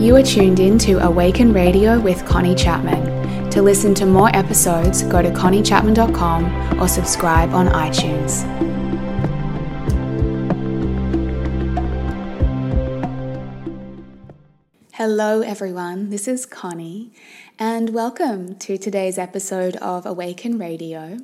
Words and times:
You 0.00 0.16
are 0.16 0.22
tuned 0.22 0.60
in 0.60 0.78
to 0.78 0.98
Awaken 0.98 1.52
Radio 1.52 2.00
with 2.00 2.24
Connie 2.24 2.54
Chapman. 2.54 3.50
To 3.50 3.62
listen 3.62 3.94
to 3.96 4.06
more 4.06 4.34
episodes, 4.34 5.02
go 5.02 5.20
to 5.20 5.30
conniechapman.com 5.30 6.80
or 6.80 6.88
subscribe 6.88 7.52
on 7.52 7.68
iTunes. 7.68 8.46
Hello, 14.94 15.42
everyone. 15.42 16.10
This 16.10 16.28
is 16.28 16.46
Connie, 16.46 17.12
and 17.58 17.90
welcome 17.90 18.54
to 18.56 18.78
today's 18.78 19.18
episode 19.18 19.76
of 19.76 20.06
Awaken 20.06 20.58
Radio, 20.58 21.18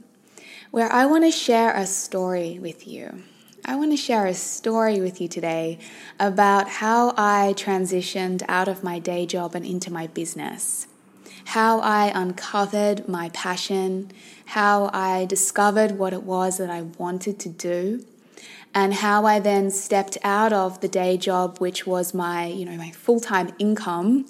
where 0.71 0.93
I 0.93 1.07
want 1.07 1.25
to 1.25 1.31
share 1.31 1.75
a 1.75 1.87
story 1.87 2.59
with 2.59 2.87
you. 2.87 3.23
I 3.69 3.75
want 3.75 3.91
to 3.91 3.97
share 3.97 4.27
a 4.27 4.35
story 4.35 5.01
with 5.01 5.21
you 5.21 5.27
today 5.27 5.81
about 6.21 6.69
how 6.69 7.13
I 7.17 7.53
transitioned 7.57 8.45
out 8.47 8.69
of 8.69 8.85
my 8.85 9.01
day 9.01 9.27
job 9.27 9.57
and 9.57 9.67
into 9.67 9.93
my 9.93 10.07
business. 10.07 10.87
How 11.47 11.81
I 11.81 12.13
uncovered 12.15 13.09
my 13.09 13.31
passion, 13.31 14.13
how 14.47 14.89
I 14.93 15.25
discovered 15.25 15.99
what 15.99 16.13
it 16.13 16.23
was 16.23 16.59
that 16.59 16.71
I 16.71 16.83
wanted 16.83 17.41
to 17.41 17.49
do, 17.49 18.05
and 18.73 18.95
how 18.95 19.27
I 19.27 19.41
then 19.41 19.73
stepped 19.73 20.17
out 20.23 20.53
of 20.53 20.81
the 20.81 20.89
day 20.89 21.17
job, 21.17 21.59
which 21.59 21.89
was 21.89 22.15
my, 22.15 22.47
you 22.47 22.65
know, 22.67 22.77
my 22.77 22.93
full-time 22.93 23.53
income, 23.59 24.27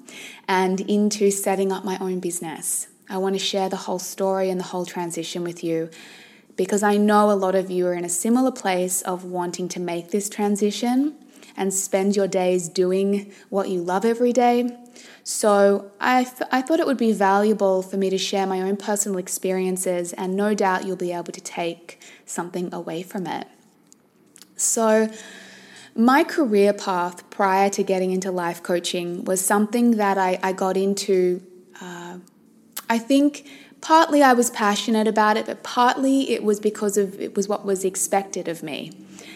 and 0.47 0.81
into 0.81 1.29
setting 1.29 1.71
up 1.71 1.85
my 1.85 1.99
own 1.99 2.19
business. 2.19 2.87
I 3.07 3.19
want 3.19 3.35
to 3.35 3.39
share 3.39 3.69
the 3.69 3.75
whole 3.75 3.99
story 3.99 4.49
and 4.49 4.59
the 4.59 4.65
whole 4.65 4.87
transition 4.87 5.43
with 5.43 5.63
you 5.63 5.91
because 6.57 6.83
I 6.83 6.97
know 6.97 7.31
a 7.31 7.33
lot 7.33 7.55
of 7.55 7.71
you 7.71 7.87
are 7.87 7.93
in 7.93 8.03
a 8.03 8.09
similar 8.09 8.51
place 8.51 9.01
of 9.03 9.23
wanting 9.23 9.69
to 9.69 9.79
make 9.79 10.11
this 10.11 10.27
transition 10.27 11.15
and 11.55 11.73
spend 11.73 12.15
your 12.15 12.27
days 12.27 12.67
doing 12.67 13.31
what 13.49 13.69
you 13.69 13.81
love 13.81 14.03
every 14.03 14.33
day. 14.33 14.77
So 15.23 15.91
I, 15.99 16.31
I 16.51 16.61
thought 16.61 16.79
it 16.79 16.85
would 16.85 16.97
be 16.97 17.11
valuable 17.11 17.81
for 17.81 17.97
me 17.97 18.09
to 18.09 18.17
share 18.17 18.47
my 18.47 18.61
own 18.61 18.77
personal 18.77 19.17
experiences, 19.17 20.13
and 20.13 20.35
no 20.35 20.53
doubt 20.53 20.85
you'll 20.85 20.95
be 20.95 21.11
able 21.11 21.33
to 21.33 21.41
take 21.41 21.99
something 22.25 22.73
away 22.73 23.03
from 23.03 23.27
it. 23.27 23.47
So, 24.55 25.09
my 25.95 26.23
career 26.23 26.73
path 26.73 27.27
prior 27.29 27.69
to 27.71 27.83
getting 27.83 28.11
into 28.11 28.31
life 28.31 28.61
coaching 28.61 29.25
was 29.25 29.43
something 29.43 29.97
that 29.97 30.17
I, 30.17 30.39
I 30.43 30.53
got 30.53 30.77
into, 30.77 31.41
uh, 31.81 32.19
I 32.87 32.99
think 32.99 33.49
partly 33.81 34.23
I 34.23 34.33
was 34.33 34.49
passionate 34.49 35.07
about 35.07 35.37
it, 35.37 35.45
but 35.45 35.63
partly 35.63 36.31
it 36.31 36.43
was 36.43 36.59
because 36.59 36.97
of 36.97 37.19
it 37.19 37.35
was 37.35 37.47
what 37.47 37.65
was 37.65 37.85
expected 37.85 38.47
of 38.47 38.63
me. 38.63 38.91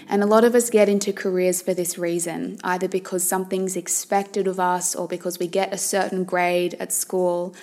And 0.07 0.21
a 0.21 0.25
lot 0.25 0.43
of 0.43 0.55
us 0.55 0.69
get 0.69 0.89
into 0.89 1.13
careers 1.13 1.61
for 1.61 1.73
this 1.73 1.97
reason, 1.97 2.57
either 2.63 2.87
because 2.87 3.23
something's 3.23 3.77
expected 3.77 4.45
of 4.47 4.59
us 4.59 4.93
or 4.93 5.07
because 5.07 5.39
we 5.39 5.47
get 5.47 5.73
a 5.73 5.77
certain 5.77 6.25
grade 6.25 6.75
at 6.79 6.91
school 6.91 7.55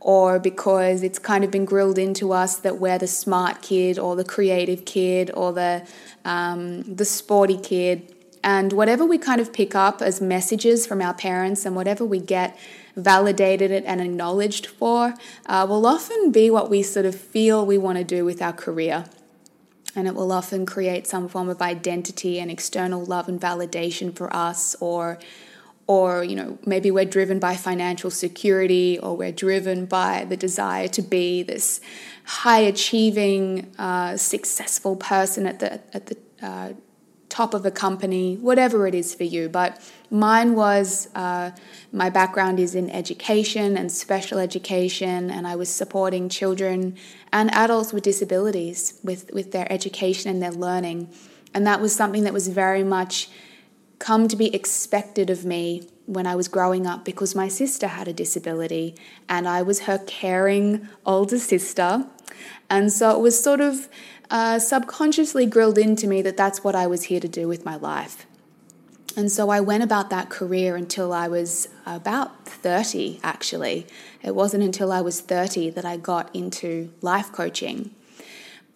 or 0.00 0.40
because 0.40 1.04
it's 1.04 1.20
kind 1.20 1.44
of 1.44 1.50
been 1.50 1.64
grilled 1.64 1.98
into 1.98 2.32
us 2.32 2.56
that 2.56 2.78
we're 2.78 2.98
the 2.98 3.06
smart 3.06 3.62
kid 3.62 3.98
or 3.98 4.16
the 4.16 4.24
creative 4.24 4.84
kid 4.84 5.30
or 5.34 5.52
the 5.52 5.86
um, 6.24 6.82
the 6.82 7.04
sporty 7.04 7.56
kid 7.56 8.12
and 8.44 8.72
whatever 8.72 9.04
we 9.04 9.18
kind 9.18 9.40
of 9.40 9.52
pick 9.52 9.74
up 9.74 10.02
as 10.02 10.20
messages 10.20 10.86
from 10.86 11.00
our 11.00 11.14
parents 11.14 11.64
and 11.64 11.76
whatever 11.76 12.04
we 12.04 12.18
get 12.18 12.58
validated 12.96 13.70
it 13.70 13.84
and 13.86 14.00
acknowledged 14.00 14.66
for 14.66 15.14
uh, 15.46 15.66
will 15.68 15.86
often 15.86 16.30
be 16.30 16.50
what 16.50 16.70
we 16.70 16.82
sort 16.82 17.06
of 17.06 17.14
feel 17.14 17.64
we 17.64 17.78
want 17.78 17.98
to 17.98 18.04
do 18.04 18.24
with 18.24 18.42
our 18.42 18.52
career. 18.52 19.04
And 19.94 20.08
it 20.08 20.14
will 20.14 20.32
often 20.32 20.64
create 20.64 21.06
some 21.06 21.28
form 21.28 21.48
of 21.48 21.60
identity 21.60 22.40
and 22.40 22.50
external 22.50 23.04
love 23.04 23.28
and 23.28 23.40
validation 23.40 24.14
for 24.16 24.34
us, 24.34 24.74
or, 24.80 25.18
or 25.86 26.24
you 26.24 26.34
know, 26.34 26.58
maybe 26.64 26.90
we're 26.90 27.04
driven 27.04 27.38
by 27.38 27.56
financial 27.56 28.10
security, 28.10 28.98
or 28.98 29.16
we're 29.16 29.32
driven 29.32 29.84
by 29.84 30.24
the 30.26 30.36
desire 30.36 30.88
to 30.88 31.02
be 31.02 31.42
this 31.42 31.80
high 32.24 32.60
achieving, 32.60 33.70
uh, 33.78 34.16
successful 34.16 34.96
person 34.96 35.46
at 35.46 35.58
the 35.58 35.72
at 35.94 36.06
the 36.06 36.16
uh, 36.40 36.72
top 37.32 37.54
of 37.54 37.64
a 37.64 37.70
company, 37.70 38.36
whatever 38.36 38.86
it 38.86 38.94
is 38.94 39.14
for 39.14 39.24
you. 39.24 39.48
But 39.48 39.80
mine 40.10 40.54
was 40.54 41.08
uh, 41.14 41.52
my 41.90 42.10
background 42.10 42.60
is 42.60 42.74
in 42.74 42.90
education 42.90 43.78
and 43.78 43.90
special 43.90 44.38
education, 44.38 45.30
and 45.30 45.46
I 45.46 45.56
was 45.56 45.70
supporting 45.70 46.28
children 46.28 46.94
and 47.32 47.50
adults 47.54 47.92
with 47.92 48.04
disabilities 48.04 49.00
with, 49.02 49.30
with 49.32 49.52
their 49.52 49.66
education 49.72 50.30
and 50.30 50.42
their 50.42 50.52
learning. 50.52 51.08
And 51.54 51.66
that 51.66 51.80
was 51.80 51.94
something 51.94 52.24
that 52.24 52.34
was 52.34 52.48
very 52.48 52.84
much 52.84 53.30
come 53.98 54.28
to 54.28 54.36
be 54.36 54.54
expected 54.54 55.30
of 55.30 55.44
me 55.44 55.88
when 56.06 56.26
I 56.26 56.34
was 56.34 56.48
growing 56.48 56.86
up 56.86 57.04
because 57.04 57.34
my 57.34 57.48
sister 57.48 57.86
had 57.86 58.08
a 58.08 58.12
disability 58.12 58.94
and 59.28 59.48
I 59.48 59.62
was 59.62 59.80
her 59.80 59.98
caring 60.06 60.88
older 61.06 61.38
sister. 61.38 62.04
And 62.68 62.92
so 62.92 63.16
it 63.16 63.20
was 63.20 63.42
sort 63.42 63.60
of 63.60 63.88
uh, 64.32 64.58
subconsciously 64.58 65.44
grilled 65.44 65.76
into 65.76 66.06
me 66.06 66.22
that 66.22 66.38
that's 66.38 66.64
what 66.64 66.74
I 66.74 66.86
was 66.86 67.04
here 67.04 67.20
to 67.20 67.28
do 67.28 67.46
with 67.46 67.66
my 67.66 67.76
life. 67.76 68.26
And 69.14 69.30
so 69.30 69.50
I 69.50 69.60
went 69.60 69.82
about 69.82 70.08
that 70.08 70.30
career 70.30 70.74
until 70.74 71.12
I 71.12 71.28
was 71.28 71.68
about 71.84 72.46
30, 72.46 73.20
actually. 73.22 73.86
It 74.22 74.34
wasn't 74.34 74.64
until 74.64 74.90
I 74.90 75.02
was 75.02 75.20
30 75.20 75.68
that 75.70 75.84
I 75.84 75.98
got 75.98 76.34
into 76.34 76.90
life 77.02 77.30
coaching. 77.30 77.90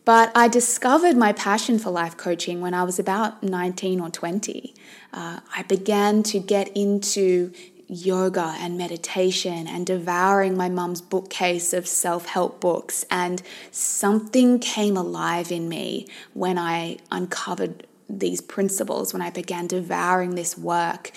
But 0.04 0.30
I 0.36 0.46
discovered 0.46 1.16
my 1.16 1.32
passion 1.32 1.78
for 1.78 1.90
life 1.90 2.18
coaching 2.18 2.60
when 2.60 2.74
I 2.74 2.84
was 2.84 2.98
about 2.98 3.42
19 3.42 3.98
or 3.98 4.10
20. 4.10 4.74
Uh, 5.14 5.40
I 5.56 5.62
began 5.62 6.22
to 6.24 6.38
get 6.38 6.68
into 6.76 7.50
yoga 7.88 8.54
and 8.58 8.76
meditation 8.76 9.66
and 9.66 9.86
devouring 9.86 10.56
my 10.56 10.68
mum's 10.68 11.00
bookcase 11.00 11.72
of 11.72 11.86
self 11.86 12.26
help 12.26 12.60
books. 12.60 13.04
And 13.10 13.42
something 13.70 14.58
came 14.58 14.96
alive 14.96 15.52
in 15.52 15.68
me 15.68 16.06
when 16.34 16.58
I 16.58 16.98
uncovered 17.10 17.86
these 18.08 18.40
principles 18.40 19.12
when 19.12 19.22
I 19.22 19.30
began 19.30 19.66
devouring 19.66 20.34
this 20.34 20.56
work. 20.56 21.10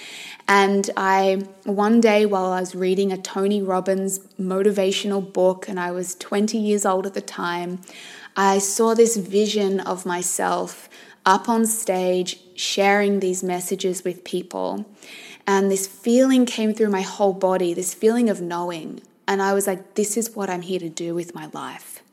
And 0.48 0.90
I, 0.98 1.44
one 1.64 2.02
day 2.02 2.26
while 2.26 2.52
I 2.52 2.60
was 2.60 2.74
reading 2.74 3.12
a 3.12 3.18
Tony 3.18 3.62
Robbins 3.62 4.20
motivational 4.40 5.32
book, 5.32 5.70
and 5.70 5.80
I 5.80 5.92
was 5.92 6.16
20 6.16 6.58
years 6.58 6.86
old 6.86 7.06
at 7.06 7.14
the 7.14 7.22
time, 7.22 7.82
I 8.36 8.58
saw 8.58 8.94
this 8.94 9.18
vision 9.18 9.80
of 9.80 10.06
myself 10.06 10.90
up 11.26 11.48
on 11.48 11.66
stage 11.66 12.40
sharing 12.56 13.20
these 13.20 13.44
messages 13.44 14.04
with 14.04 14.24
people. 14.24 14.86
And 15.50 15.72
this 15.72 15.88
feeling 15.88 16.46
came 16.46 16.76
through 16.76 16.92
my 16.92 17.02
whole 17.02 17.34
body, 17.34 17.74
this 17.74 17.96
feeling 17.96 18.30
of 18.30 18.40
knowing. 18.40 19.02
And 19.28 19.42
I 19.42 19.54
was 19.54 19.66
like, 19.66 19.96
this 19.96 20.16
is 20.16 20.36
what 20.36 20.48
I'm 20.48 20.62
here 20.62 20.80
to 20.80 20.90
do 20.90 21.16
with 21.16 21.34
my 21.34 21.50
life. 21.54 22.04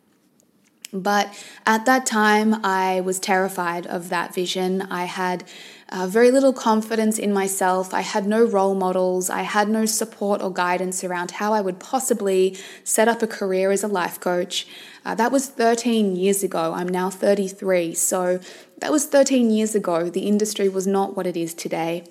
But 0.90 1.28
at 1.66 1.84
that 1.84 2.06
time, 2.06 2.64
I 2.64 3.02
was 3.02 3.18
terrified 3.18 3.86
of 3.86 4.08
that 4.08 4.34
vision. 4.34 4.80
I 4.80 5.04
had 5.04 5.44
uh, 5.90 6.06
very 6.06 6.30
little 6.30 6.54
confidence 6.54 7.18
in 7.18 7.30
myself. 7.30 7.92
I 7.92 8.00
had 8.00 8.26
no 8.26 8.42
role 8.42 8.74
models. 8.74 9.28
I 9.28 9.42
had 9.42 9.68
no 9.68 9.84
support 9.84 10.40
or 10.40 10.50
guidance 10.50 11.04
around 11.04 11.32
how 11.32 11.52
I 11.52 11.60
would 11.60 11.78
possibly 11.78 12.56
set 12.84 13.06
up 13.06 13.20
a 13.20 13.26
career 13.26 13.70
as 13.70 13.84
a 13.84 13.88
life 13.88 14.18
coach. 14.18 14.66
Uh, 15.04 15.14
that 15.14 15.30
was 15.30 15.46
13 15.46 16.16
years 16.16 16.42
ago. 16.42 16.72
I'm 16.72 16.88
now 16.88 17.10
33. 17.10 17.92
So 17.92 18.40
that 18.78 18.90
was 18.90 19.04
13 19.04 19.50
years 19.50 19.74
ago. 19.74 20.08
The 20.08 20.26
industry 20.26 20.70
was 20.70 20.86
not 20.86 21.18
what 21.18 21.26
it 21.26 21.36
is 21.36 21.52
today. 21.52 22.04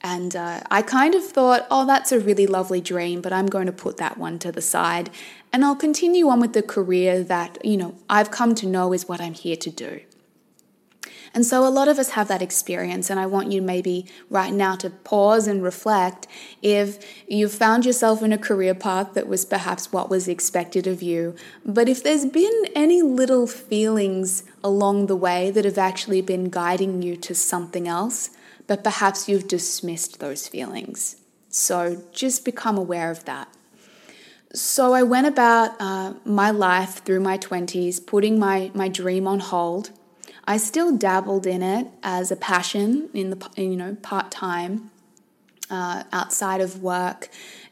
And 0.00 0.36
uh, 0.36 0.60
I 0.70 0.82
kind 0.82 1.14
of 1.14 1.24
thought, 1.24 1.66
oh, 1.70 1.84
that's 1.84 2.12
a 2.12 2.20
really 2.20 2.46
lovely 2.46 2.80
dream, 2.80 3.20
but 3.20 3.32
I'm 3.32 3.46
going 3.46 3.66
to 3.66 3.72
put 3.72 3.96
that 3.96 4.16
one 4.16 4.38
to 4.40 4.52
the 4.52 4.62
side. 4.62 5.10
And 5.52 5.64
I'll 5.64 5.76
continue 5.76 6.28
on 6.28 6.40
with 6.40 6.52
the 6.52 6.62
career 6.62 7.22
that, 7.24 7.58
you 7.64 7.76
know, 7.76 7.96
I've 8.08 8.30
come 8.30 8.54
to 8.56 8.66
know 8.66 8.92
is 8.92 9.08
what 9.08 9.20
I'm 9.20 9.34
here 9.34 9.56
to 9.56 9.70
do. 9.70 10.00
And 11.34 11.44
so 11.44 11.66
a 11.66 11.68
lot 11.68 11.88
of 11.88 11.98
us 11.98 12.10
have 12.10 12.28
that 12.28 12.42
experience, 12.42 13.10
and 13.10 13.20
I 13.20 13.26
want 13.26 13.52
you 13.52 13.60
maybe 13.60 14.06
right 14.30 14.52
now 14.52 14.76
to 14.76 14.90
pause 14.90 15.46
and 15.46 15.62
reflect 15.62 16.26
if 16.62 16.98
you've 17.28 17.52
found 17.52 17.84
yourself 17.84 18.22
in 18.22 18.32
a 18.32 18.38
career 18.38 18.74
path 18.74 19.14
that 19.14 19.28
was 19.28 19.44
perhaps 19.44 19.92
what 19.92 20.08
was 20.08 20.26
expected 20.26 20.86
of 20.86 21.02
you, 21.02 21.36
but 21.64 21.88
if 21.88 22.02
there's 22.02 22.26
been 22.26 22.66
any 22.74 23.02
little 23.02 23.46
feelings 23.46 24.42
along 24.64 25.06
the 25.06 25.16
way 25.16 25.50
that 25.50 25.64
have 25.64 25.78
actually 25.78 26.22
been 26.22 26.48
guiding 26.48 27.02
you 27.02 27.14
to 27.16 27.34
something 27.34 27.86
else, 27.86 28.30
but 28.68 28.84
perhaps 28.84 29.28
you've 29.28 29.48
dismissed 29.48 30.20
those 30.20 30.46
feelings. 30.46 31.16
So 31.48 32.04
just 32.12 32.44
become 32.44 32.78
aware 32.78 33.10
of 33.10 33.24
that. 33.24 33.48
So 34.52 34.94
I 34.94 35.02
went 35.02 35.26
about 35.26 35.72
uh, 35.80 36.14
my 36.24 36.50
life 36.50 37.02
through 37.04 37.20
my 37.20 37.36
20s, 37.36 38.06
putting 38.06 38.38
my, 38.38 38.70
my 38.74 38.88
dream 38.88 39.26
on 39.26 39.40
hold. 39.40 39.90
I 40.44 40.56
still 40.58 40.96
dabbled 40.96 41.46
in 41.46 41.62
it 41.62 41.88
as 42.02 42.30
a 42.30 42.36
passion 42.36 43.10
in 43.12 43.30
the 43.30 43.50
you 43.56 43.76
know 43.76 43.96
part 43.96 44.30
time 44.30 44.90
uh, 45.70 46.04
outside 46.12 46.60
of 46.60 46.82
work, 46.82 47.28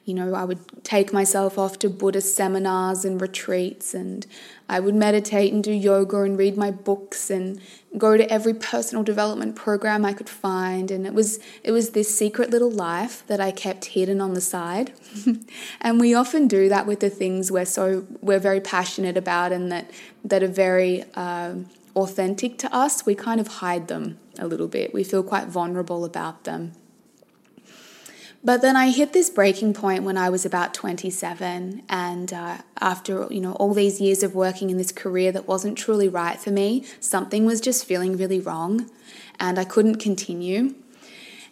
you 0.07 0.15
know, 0.15 0.35
I 0.35 0.45
would 0.45 0.85
take 0.85 1.13
myself 1.13 1.59
off 1.59 1.81
to 1.81 1.91
Buddhist 1.91 2.37
seminars 2.37 3.05
and 3.05 3.21
retreats, 3.21 3.93
and 3.93 4.25
I 4.69 4.79
would 4.79 4.95
meditate 4.95 5.53
and 5.53 5.65
do 5.65 5.73
yoga 5.73 6.23
and 6.23 6.39
read 6.39 6.57
my 6.57 6.71
books 6.71 7.29
and 7.29 7.61
go 7.99 8.17
to 8.17 8.31
every 8.31 8.55
personal 8.55 9.03
development 9.03 9.57
program 9.57 10.05
I 10.05 10.13
could 10.13 10.29
find. 10.29 10.91
And 10.91 11.07
it 11.07 11.15
was 11.15 11.39
it 11.63 11.73
was 11.73 11.91
this 11.91 12.17
secret 12.17 12.51
little 12.51 12.71
life 12.71 13.25
that 13.27 13.41
I 13.41 13.51
kept 13.51 13.87
hidden 13.87 14.21
on 14.21 14.35
the 14.35 14.41
side. 14.41 14.93
and 15.81 16.01
we 16.01 16.15
often 16.15 16.49
do 16.49 16.69
that 16.69 16.87
with 16.87 17.01
the 17.01 17.11
things 17.11 17.51
we're 17.51 17.65
so 17.65 18.07
we're 18.21 18.39
very 18.39 18.61
passionate 18.61 19.17
about 19.17 19.53
and 19.53 19.71
that 19.73 19.91
that 20.25 20.43
are 20.43 20.49
very 20.49 21.05
uh, 21.15 21.55
authentic 21.95 22.59
to 22.59 22.75
us. 22.75 23.07
We 23.07 23.15
kind 23.15 23.41
of 23.41 23.49
hide 23.49 23.89
them 23.89 24.19
a 24.39 24.47
little 24.47 24.69
bit. 24.69 24.93
We 24.93 25.05
feel 25.05 25.23
quite 25.23 25.49
vulnerable 25.49 26.05
about 26.05 26.45
them. 26.45 26.73
But 28.47 28.63
then 28.63 28.77
I 28.77 28.91
hit 28.91 29.13
this 29.13 29.29
breaking 29.29 29.75
point 29.75 30.05
when 30.05 30.17
I 30.17 30.31
was 30.31 30.47
about 30.47 30.73
27, 30.73 31.83
and 31.89 32.33
uh, 32.33 32.59
after 32.81 33.27
you 33.29 33.41
know 33.41 33.55
all 33.55 33.75
these 33.75 34.01
years 34.01 34.23
of 34.23 34.37
working 34.37 34.71
in 34.71 34.77
this 34.77 34.93
career 34.93 35.33
that 35.33 35.49
wasn't 35.49 35.77
truly 35.77 36.09
right 36.09 36.39
for 36.39 36.53
me, 36.53 36.85
something 37.01 37.45
was 37.45 37.61
just 37.61 37.85
feeling 37.85 38.17
really 38.17 38.39
wrong, 38.39 38.89
and 39.41 39.59
I 39.59 39.65
couldn't 39.65 39.97
continue. 39.97 40.77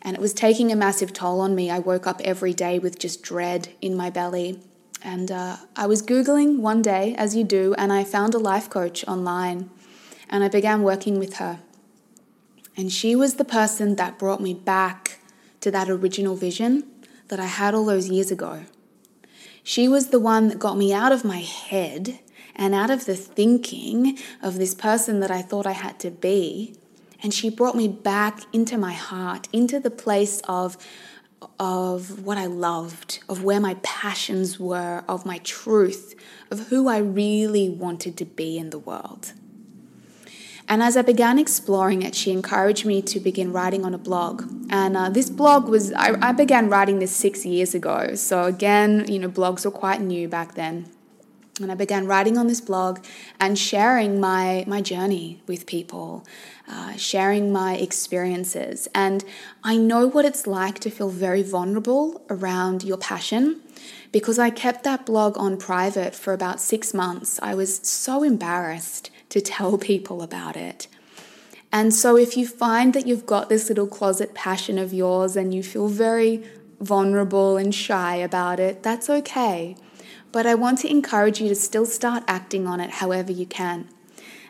And 0.02 0.14
it 0.14 0.20
was 0.20 0.32
taking 0.32 0.70
a 0.70 0.76
massive 0.76 1.12
toll 1.12 1.40
on 1.40 1.56
me. 1.56 1.68
I 1.68 1.80
woke 1.80 2.06
up 2.06 2.20
every 2.22 2.54
day 2.54 2.78
with 2.78 3.00
just 3.00 3.24
dread 3.24 3.70
in 3.80 3.96
my 3.96 4.08
belly. 4.08 4.60
And 5.02 5.32
uh, 5.32 5.56
I 5.74 5.86
was 5.86 6.00
Googling 6.00 6.60
one 6.60 6.80
day, 6.80 7.16
as 7.18 7.34
you 7.34 7.42
do, 7.42 7.74
and 7.76 7.92
I 7.92 8.04
found 8.04 8.34
a 8.34 8.38
life 8.38 8.70
coach 8.70 9.04
online. 9.08 9.68
And 10.30 10.44
I 10.44 10.48
began 10.48 10.84
working 10.84 11.18
with 11.18 11.38
her. 11.38 11.58
And 12.76 12.92
she 12.92 13.16
was 13.16 13.34
the 13.34 13.44
person 13.44 13.96
that 13.96 14.16
brought 14.16 14.40
me 14.40 14.54
back 14.54 15.18
to 15.64 15.70
that 15.70 15.88
original 15.88 16.36
vision 16.36 16.84
that 17.28 17.40
I 17.40 17.46
had 17.46 17.74
all 17.74 17.86
those 17.86 18.10
years 18.10 18.30
ago. 18.30 18.64
She 19.62 19.88
was 19.88 20.08
the 20.08 20.20
one 20.20 20.48
that 20.48 20.58
got 20.58 20.76
me 20.76 20.92
out 20.92 21.10
of 21.10 21.24
my 21.24 21.38
head 21.40 22.20
and 22.54 22.74
out 22.74 22.90
of 22.90 23.06
the 23.06 23.16
thinking 23.16 24.18
of 24.42 24.58
this 24.58 24.74
person 24.74 25.20
that 25.20 25.30
I 25.30 25.40
thought 25.40 25.66
I 25.66 25.72
had 25.72 25.98
to 26.00 26.10
be. 26.10 26.76
And 27.22 27.32
she 27.32 27.48
brought 27.48 27.74
me 27.74 27.88
back 27.88 28.42
into 28.52 28.76
my 28.76 28.92
heart, 28.92 29.48
into 29.54 29.80
the 29.80 29.90
place 29.90 30.42
of, 30.46 30.76
of 31.58 32.22
what 32.22 32.36
I 32.36 32.44
loved, 32.44 33.20
of 33.26 33.42
where 33.42 33.58
my 33.58 33.76
passions 33.82 34.60
were, 34.60 35.02
of 35.08 35.24
my 35.24 35.38
truth, 35.38 36.14
of 36.50 36.68
who 36.68 36.88
I 36.88 36.98
really 36.98 37.70
wanted 37.70 38.18
to 38.18 38.26
be 38.26 38.58
in 38.58 38.68
the 38.68 38.78
world. 38.78 39.32
And 40.66 40.82
as 40.82 40.96
I 40.96 41.02
began 41.02 41.38
exploring 41.38 42.02
it, 42.02 42.14
she 42.14 42.32
encouraged 42.32 42.86
me 42.86 43.02
to 43.02 43.20
begin 43.20 43.52
writing 43.52 43.84
on 43.84 43.92
a 43.92 43.98
blog. 43.98 44.44
And 44.70 44.96
uh, 44.96 45.10
this 45.10 45.28
blog 45.28 45.68
was, 45.68 45.92
I, 45.92 46.14
I 46.20 46.32
began 46.32 46.70
writing 46.70 47.00
this 47.00 47.14
six 47.14 47.44
years 47.44 47.74
ago. 47.74 48.14
So 48.14 48.44
again, 48.44 49.04
you 49.06 49.18
know, 49.18 49.28
blogs 49.28 49.64
were 49.64 49.70
quite 49.70 50.00
new 50.00 50.26
back 50.26 50.54
then. 50.54 50.86
And 51.60 51.70
I 51.70 51.76
began 51.76 52.06
writing 52.06 52.36
on 52.36 52.48
this 52.48 52.60
blog 52.60 53.04
and 53.38 53.56
sharing 53.56 54.18
my, 54.18 54.64
my 54.66 54.80
journey 54.80 55.40
with 55.46 55.66
people, 55.66 56.26
uh, 56.66 56.96
sharing 56.96 57.52
my 57.52 57.76
experiences. 57.76 58.88
And 58.92 59.24
I 59.62 59.76
know 59.76 60.08
what 60.08 60.24
it's 60.24 60.48
like 60.48 60.80
to 60.80 60.90
feel 60.90 61.10
very 61.10 61.42
vulnerable 61.42 62.22
around 62.28 62.82
your 62.82 62.96
passion 62.96 63.60
because 64.10 64.38
I 64.38 64.50
kept 64.50 64.82
that 64.82 65.06
blog 65.06 65.38
on 65.38 65.56
private 65.56 66.14
for 66.14 66.32
about 66.32 66.60
six 66.60 66.92
months. 66.92 67.38
I 67.40 67.54
was 67.54 67.76
so 67.86 68.24
embarrassed 68.24 69.10
to 69.34 69.40
tell 69.40 69.76
people 69.76 70.22
about 70.22 70.56
it. 70.56 70.86
And 71.72 71.92
so, 71.92 72.16
if 72.16 72.36
you 72.36 72.46
find 72.46 72.94
that 72.94 73.04
you've 73.04 73.26
got 73.26 73.48
this 73.48 73.68
little 73.68 73.88
closet 73.88 74.32
passion 74.32 74.78
of 74.78 74.94
yours 74.94 75.34
and 75.34 75.52
you 75.52 75.60
feel 75.60 75.88
very 75.88 76.44
vulnerable 76.78 77.56
and 77.56 77.74
shy 77.74 78.14
about 78.14 78.60
it, 78.60 78.84
that's 78.84 79.10
okay. 79.10 79.74
But 80.30 80.46
I 80.46 80.54
want 80.54 80.78
to 80.78 80.88
encourage 80.88 81.40
you 81.40 81.48
to 81.48 81.56
still 81.56 81.84
start 81.84 82.22
acting 82.28 82.68
on 82.68 82.78
it 82.78 82.90
however 83.02 83.32
you 83.32 83.44
can. 83.44 83.88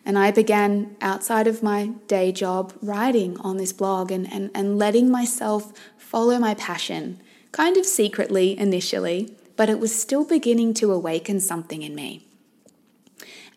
And 0.04 0.18
I 0.18 0.30
began 0.30 0.96
outside 1.00 1.46
of 1.46 1.62
my 1.62 1.92
day 2.06 2.30
job 2.30 2.74
writing 2.82 3.38
on 3.40 3.56
this 3.56 3.72
blog 3.72 4.12
and, 4.12 4.30
and, 4.30 4.50
and 4.54 4.78
letting 4.78 5.10
myself 5.10 5.72
follow 5.96 6.38
my 6.38 6.52
passion, 6.52 7.22
kind 7.52 7.78
of 7.78 7.86
secretly 7.86 8.58
initially, 8.58 9.34
but 9.56 9.70
it 9.70 9.80
was 9.80 9.98
still 9.98 10.26
beginning 10.26 10.74
to 10.74 10.92
awaken 10.92 11.40
something 11.40 11.80
in 11.80 11.94
me. 11.94 12.26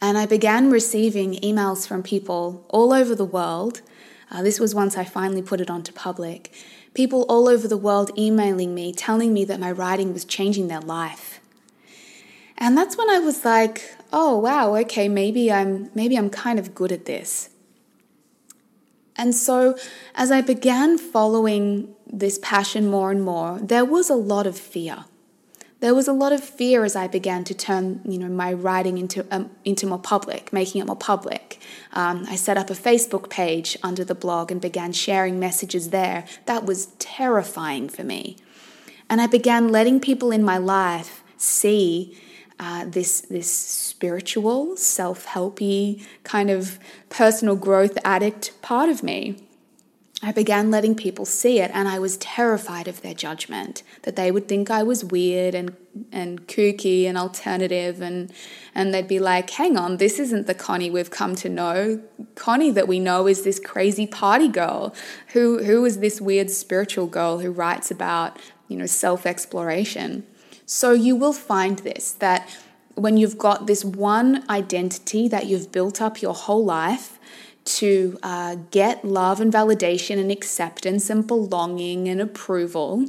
And 0.02 0.18
I 0.18 0.26
began 0.26 0.70
receiving 0.70 1.36
emails 1.36 1.88
from 1.88 2.04
people 2.04 2.66
all 2.70 2.94
over 2.94 3.16
the 3.16 3.26
world. 3.26 3.82
Uh, 4.30 4.44
this 4.44 4.60
was 4.60 4.76
once 4.76 4.98
I 4.98 5.04
finally 5.04 5.42
put 5.42 5.62
it 5.62 5.70
onto 5.70 5.92
public. 5.92 6.54
People 6.94 7.26
all 7.30 7.48
over 7.48 7.68
the 7.68 7.78
world 7.78 8.12
emailing 8.18 8.76
me, 8.76 8.94
telling 8.94 9.34
me 9.34 9.46
that 9.46 9.60
my 9.60 9.72
writing 9.72 10.14
was 10.14 10.26
changing 10.26 10.68
their 10.68 10.82
life. 10.82 11.40
And 12.58 12.78
that's 12.78 12.98
when 12.98 13.10
I 13.10 13.20
was 13.20 13.46
like, 13.46 13.96
oh 14.12 14.38
wow, 14.38 14.76
okay, 14.78 15.08
maybe 15.08 15.52
I'm 15.52 15.92
maybe 15.94 16.18
I'm 16.18 16.30
kind 16.30 16.60
of 16.60 16.74
good 16.74 16.92
at 16.92 17.06
this. 17.06 17.50
And 19.16 19.34
so 19.34 19.76
as 20.16 20.32
I 20.32 20.42
began 20.42 20.98
following 20.98 21.96
this 22.06 22.40
passion 22.42 22.88
more 22.88 23.10
and 23.10 23.24
more, 23.24 23.60
there 23.60 23.86
was 23.86 24.10
a 24.10 24.16
lot 24.16 24.46
of 24.46 24.58
fear 24.58 25.06
there 25.80 25.94
was 25.94 26.08
a 26.08 26.14
lot 26.14 26.34
of 26.34 26.44
fear 26.44 26.84
as 26.84 26.96
I 26.96 27.08
began 27.08 27.44
to 27.46 27.54
turn, 27.54 28.02
you 28.04 28.18
know, 28.18 28.28
my 28.28 28.52
writing 28.52 28.98
into 28.98 29.26
um, 29.30 29.52
into 29.64 29.86
more 29.86 30.00
public, 30.00 30.52
making 30.52 30.82
it 30.82 30.88
more 30.88 30.96
public. 30.96 31.60
Um, 31.94 32.26
I 32.28 32.36
set 32.36 32.58
up 32.58 32.70
a 32.70 32.74
Facebook 32.74 33.30
page 33.30 33.78
under 33.84 34.04
the 34.04 34.16
blog 34.16 34.52
and 34.52 34.60
began 34.60 34.92
sharing 34.92 35.40
messages 35.40 35.90
there. 35.90 36.26
That 36.46 36.66
was 36.66 36.88
terrifying 36.98 37.90
for 37.90 38.04
me, 38.04 38.38
and 39.10 39.22
I 39.22 39.28
began 39.28 39.70
letting 39.70 40.00
people 40.00 40.32
in 40.32 40.44
my 40.44 40.58
life 40.58 41.24
see 41.38 42.18
uh, 42.60 42.86
this 42.86 43.22
this 43.22 43.52
spiritual, 43.52 44.76
self 44.78 45.28
helpy 45.28 46.04
kind 46.24 46.50
of 46.50 46.80
personal 47.10 47.56
growth 47.56 47.98
addict 48.04 48.60
part 48.62 48.90
of 48.90 49.04
me. 49.04 49.47
I 50.24 50.32
began 50.32 50.72
letting 50.72 50.96
people 50.96 51.26
see 51.26 51.60
it, 51.60 51.70
and 51.74 51.88
I 51.88 52.00
was 52.00 52.18
terrified 52.18 52.88
of 52.88 53.02
their 53.02 53.14
judgment 53.14 53.84
that 54.02 54.16
they 54.16 54.32
would 54.32 54.48
think 54.48 54.72
I 54.72 54.82
was 54.82 55.06
weird 55.06 55.54
and, 55.54 55.76
and 56.12 56.48
kooky 56.48 57.06
and 57.06 57.16
alternative, 57.16 58.02
and, 58.02 58.34
and 58.74 58.92
they'd 58.92 59.08
be 59.08 59.20
like, 59.20 59.48
hang 59.52 59.78
on, 59.78 59.98
this 59.98 60.18
isn't 60.18 60.48
the 60.48 60.56
Connie 60.56 60.90
we've 60.90 61.12
come 61.12 61.36
to 61.36 61.50
know. 61.50 62.02
Connie 62.34 62.72
that 62.72 62.88
we 62.88 63.00
know 63.00 63.28
is 63.28 63.44
this 63.44 63.60
crazy 63.60 64.08
party 64.08 64.48
girl. 64.48 64.96
Who, 65.34 65.64
who 65.64 65.86
is 65.86 66.00
this 66.00 66.20
weird 66.20 66.50
spiritual 66.50 67.06
girl 67.06 67.40
who 67.40 67.52
writes 67.52 67.92
about 67.92 68.40
you 68.68 68.78
know, 68.78 68.88
self 68.88 69.28
exploration? 69.28 70.26
So 70.66 70.94
you 70.94 71.16
will 71.16 71.34
find 71.34 71.80
this 71.80 72.12
that 72.14 72.50
when 72.96 73.18
you've 73.18 73.38
got 73.38 73.68
this 73.68 73.86
one 73.86 74.44
identity 74.50 75.28
that 75.28 75.46
you've 75.46 75.72
built 75.72 76.02
up 76.02 76.24
your 76.24 76.34
whole 76.34 76.66
life, 76.66 77.17
to 77.68 78.18
uh, 78.24 78.56
get 78.72 79.04
love 79.04 79.42
and 79.42 79.52
validation 79.52 80.20
and 80.20 80.32
acceptance 80.32 81.10
and 81.10 81.28
belonging 81.28 82.08
and 82.08 82.22
approval, 82.22 83.08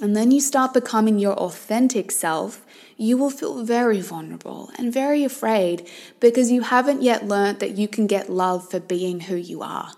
and 0.00 0.16
then 0.16 0.30
you 0.30 0.40
start 0.40 0.74
becoming 0.74 1.18
your 1.18 1.34
authentic 1.34 2.10
self, 2.10 2.66
you 2.96 3.16
will 3.16 3.30
feel 3.30 3.64
very 3.64 4.00
vulnerable 4.00 4.70
and 4.78 4.92
very 4.92 5.24
afraid 5.24 5.88
because 6.20 6.50
you 6.50 6.62
haven't 6.62 7.02
yet 7.02 7.26
learned 7.26 7.60
that 7.60 7.76
you 7.76 7.88
can 7.88 8.06
get 8.06 8.30
love 8.30 8.70
for 8.70 8.80
being 8.80 9.20
who 9.20 9.36
you 9.36 9.62
are. 9.62 9.92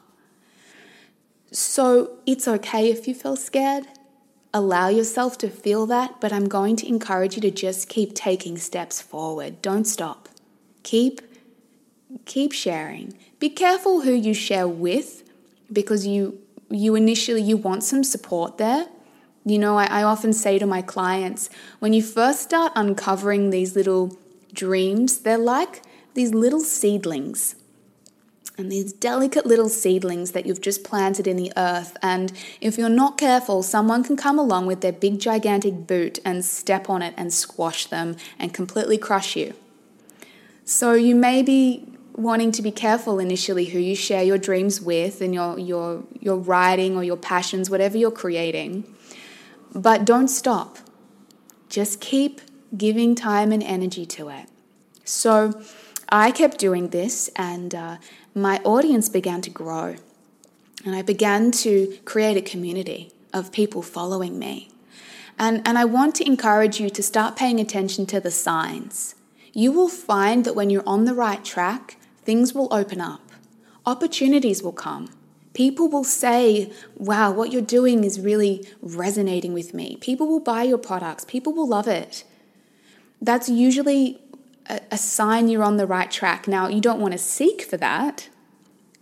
So 1.50 2.18
it's 2.26 2.46
okay 2.46 2.90
if 2.90 3.08
you 3.08 3.14
feel 3.14 3.36
scared. 3.36 3.86
Allow 4.54 4.88
yourself 4.88 5.36
to 5.38 5.48
feel 5.48 5.86
that, 5.86 6.20
but 6.20 6.32
I'm 6.32 6.48
going 6.48 6.76
to 6.76 6.88
encourage 6.88 7.36
you 7.36 7.42
to 7.42 7.50
just 7.50 7.88
keep 7.88 8.14
taking 8.14 8.56
steps 8.56 9.00
forward. 9.00 9.62
Don't 9.62 9.84
stop. 9.84 10.28
Keep 10.82 11.27
keep 12.24 12.52
sharing. 12.52 13.14
Be 13.38 13.50
careful 13.50 14.02
who 14.02 14.12
you 14.12 14.34
share 14.34 14.68
with 14.68 15.22
because 15.72 16.06
you 16.06 16.40
you 16.70 16.94
initially 16.94 17.42
you 17.42 17.56
want 17.56 17.82
some 17.82 18.04
support 18.04 18.58
there. 18.58 18.88
You 19.44 19.58
know, 19.58 19.78
I, 19.78 19.86
I 19.86 20.02
often 20.02 20.32
say 20.34 20.58
to 20.58 20.66
my 20.66 20.82
clients, 20.82 21.48
when 21.78 21.94
you 21.94 22.02
first 22.02 22.42
start 22.42 22.72
uncovering 22.76 23.48
these 23.50 23.74
little 23.74 24.18
dreams, 24.52 25.20
they're 25.20 25.38
like 25.38 25.82
these 26.12 26.34
little 26.34 26.60
seedlings. 26.60 27.54
And 28.58 28.72
these 28.72 28.92
delicate 28.92 29.46
little 29.46 29.68
seedlings 29.68 30.32
that 30.32 30.44
you've 30.44 30.60
just 30.60 30.82
planted 30.82 31.28
in 31.28 31.36
the 31.36 31.52
earth. 31.56 31.96
And 32.02 32.32
if 32.60 32.76
you're 32.76 32.88
not 32.88 33.16
careful, 33.16 33.62
someone 33.62 34.02
can 34.02 34.16
come 34.16 34.36
along 34.36 34.66
with 34.66 34.80
their 34.80 34.92
big, 34.92 35.20
gigantic 35.20 35.86
boot 35.86 36.18
and 36.24 36.44
step 36.44 36.90
on 36.90 37.00
it 37.00 37.14
and 37.16 37.32
squash 37.32 37.86
them 37.86 38.16
and 38.36 38.52
completely 38.52 38.98
crush 38.98 39.36
you. 39.36 39.54
So 40.64 40.94
you 40.94 41.14
may 41.14 41.42
be 41.42 41.97
wanting 42.18 42.50
to 42.52 42.62
be 42.62 42.72
careful 42.72 43.20
initially 43.20 43.66
who 43.66 43.78
you 43.78 43.94
share 43.94 44.24
your 44.24 44.38
dreams 44.38 44.80
with 44.80 45.20
and 45.20 45.32
your 45.32 45.58
your 45.58 46.02
your 46.20 46.36
writing 46.36 46.96
or 46.96 47.04
your 47.04 47.16
passions 47.16 47.70
whatever 47.70 47.96
you're 47.96 48.10
creating. 48.10 48.84
But 49.74 50.04
don't 50.04 50.28
stop. 50.28 50.78
Just 51.68 52.00
keep 52.00 52.40
giving 52.76 53.14
time 53.14 53.52
and 53.52 53.62
energy 53.62 54.04
to 54.06 54.28
it. 54.28 54.46
So 55.04 55.62
i 56.10 56.30
kept 56.30 56.58
doing 56.58 56.88
this 56.88 57.28
and 57.36 57.74
uh, 57.74 57.96
my 58.34 58.58
audience 58.64 59.08
began 59.08 59.40
to 59.42 59.50
grow. 59.50 59.96
And 60.84 60.94
i 60.96 61.02
began 61.02 61.50
to 61.64 61.98
create 62.04 62.36
a 62.36 62.42
community 62.42 63.12
of 63.32 63.52
people 63.52 63.82
following 63.82 64.38
me. 64.38 64.70
And, 65.38 65.62
and 65.64 65.78
I 65.78 65.84
want 65.84 66.16
to 66.16 66.26
encourage 66.26 66.80
you 66.80 66.90
to 66.90 67.02
start 67.02 67.36
paying 67.36 67.60
attention 67.60 68.06
to 68.06 68.18
the 68.18 68.30
signs. 68.32 69.14
You 69.52 69.70
will 69.70 69.88
find 69.88 70.44
that 70.44 70.56
when 70.56 70.68
you're 70.68 70.88
on 70.88 71.04
the 71.04 71.14
right 71.14 71.44
track, 71.44 71.97
things 72.28 72.52
will 72.52 72.68
open 72.70 73.00
up, 73.00 73.22
opportunities 73.86 74.62
will 74.62 74.78
come. 74.86 75.08
People 75.54 75.88
will 75.88 76.04
say, 76.04 76.70
Wow, 76.98 77.32
what 77.32 77.50
you're 77.50 77.62
doing 77.62 78.04
is 78.04 78.20
really 78.20 78.68
resonating 78.82 79.54
with 79.54 79.72
me. 79.72 79.96
People 80.02 80.26
will 80.28 80.38
buy 80.38 80.64
your 80.64 80.76
products, 80.76 81.24
people 81.24 81.54
will 81.54 81.66
love 81.66 81.88
it. 81.88 82.24
That's 83.22 83.48
usually 83.48 84.20
a, 84.90 84.98
sign 84.98 85.48
you're 85.48 85.62
on 85.62 85.78
the 85.78 85.86
right 85.86 86.10
track. 86.10 86.46
Now, 86.46 86.68
you 86.68 86.82
don't 86.82 87.00
want 87.00 87.12
to 87.12 87.18
seek 87.18 87.62
for 87.62 87.78
that, 87.78 88.28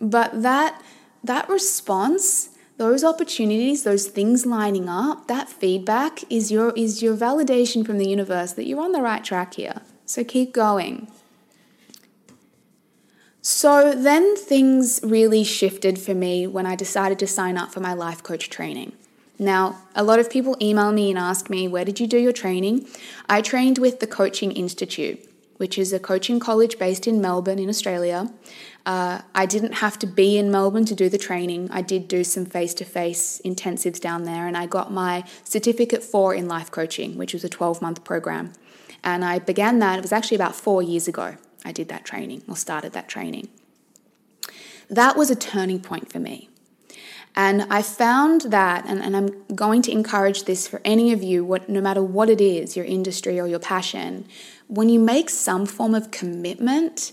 but 0.01 0.41
that, 0.43 0.81
that 1.25 1.49
response, 1.49 2.51
those 2.77 3.03
opportunities, 3.03 3.83
those 3.83 4.07
things 4.07 4.47
lining 4.47 4.89
up, 4.89 5.27
that 5.27 5.49
feedback 5.49 6.23
is 6.31 6.53
your, 6.53 6.71
is 6.77 7.03
your 7.03 7.17
validation 7.17 7.85
from 7.85 7.99
the 7.99 8.09
universe 8.09 8.53
that 8.53 8.67
you're 8.67 8.81
on 8.81 8.93
the 8.93 9.03
right 9.03 9.25
track 9.25 9.55
here. 9.55 9.83
So 10.05 10.23
keep 10.23 10.53
going. 10.53 11.09
So 13.49 13.95
then 13.95 14.35
things 14.35 14.99
really 15.05 15.45
shifted 15.45 16.01
for 16.01 16.15
me 16.15 16.49
when 16.49 16.67
I 16.67 16.75
decided 16.75 17.21
to 17.21 17.29
sign 17.29 17.57
up 17.57 17.73
for 17.73 17.79
my 17.79 17.93
life 17.93 18.21
coach 18.21 18.51
training. 18.51 18.91
Now, 19.39 19.83
a 19.95 20.03
lot 20.03 20.19
of 20.19 20.29
people 20.29 20.57
email 20.61 20.91
me 20.91 21.11
and 21.11 21.19
ask 21.19 21.49
me, 21.49 21.69
Where 21.69 21.85
did 21.85 22.01
you 22.01 22.09
do 22.09 22.19
your 22.19 22.33
training? 22.33 22.89
I 23.29 23.43
trained 23.43 23.79
with 23.79 24.01
the 24.01 24.07
Coaching 24.09 24.51
Institute, 24.51 25.21
which 25.59 25.79
is 25.79 25.93
a 25.93 26.01
coaching 26.01 26.41
college 26.41 26.77
based 26.77 27.07
in 27.07 27.21
Melbourne, 27.21 27.61
in 27.61 27.69
Australia. 27.69 28.33
Uh, 28.85 29.21
I 29.33 29.47
didn't 29.47 29.75
have 29.75 29.97
to 30.01 30.09
be 30.09 30.37
in 30.37 30.51
Melbourne 30.51 30.85
to 30.87 30.97
do 30.97 31.09
the 31.09 31.17
training. 31.17 31.69
I 31.71 31.83
did 31.83 32.09
do 32.09 32.25
some 32.25 32.47
face 32.47 32.75
to 32.75 32.85
face 32.85 33.41
intensives 33.45 34.01
down 34.01 34.25
there, 34.25 34.49
and 34.49 34.57
I 34.57 34.67
got 34.67 34.91
my 34.91 35.23
certificate 35.45 36.03
four 36.03 36.35
in 36.35 36.49
life 36.49 36.73
coaching, 36.73 37.17
which 37.17 37.33
was 37.33 37.45
a 37.45 37.49
12 37.49 37.81
month 37.81 38.03
program. 38.03 38.55
And 39.05 39.25
I 39.25 39.39
began 39.39 39.79
that, 39.79 40.01
it 40.01 40.03
was 40.03 40.11
actually 40.11 40.35
about 40.35 40.57
four 40.57 40.83
years 40.83 41.07
ago. 41.07 41.37
I 41.67 41.73
did 41.73 41.89
that 41.89 42.05
training 42.05 42.43
or 42.49 42.57
started 42.57 42.93
that 42.93 43.09
training. 43.09 43.49
That 44.89 45.17
was 45.17 45.31
a 45.31 45.37
turning 45.37 45.81
point 45.81 46.13
for 46.13 46.21
me. 46.21 46.49
And 47.35 47.67
I 47.69 47.83
found 47.83 48.43
that, 48.53 48.87
and, 48.87 49.01
and 49.01 49.17
I'm 49.17 49.45
going 49.55 49.83
to 49.83 49.93
encourage 49.93 50.45
this 50.45 50.69
for 50.69 50.81
any 50.85 51.13
of 51.13 51.23
you, 51.23 51.45
what, 51.45 51.69
no 51.69 51.81
matter 51.81 52.03
what 52.03 52.31
it 52.31 52.41
is, 52.41 52.77
your 52.77 52.87
industry 52.87 53.39
or 53.41 53.47
your 53.47 53.59
passion, 53.59 54.27
when 54.69 54.89
you 54.89 55.01
make 55.01 55.29
some 55.29 55.67
form 55.67 55.95
of 55.95 56.11
commitment, 56.13 57.13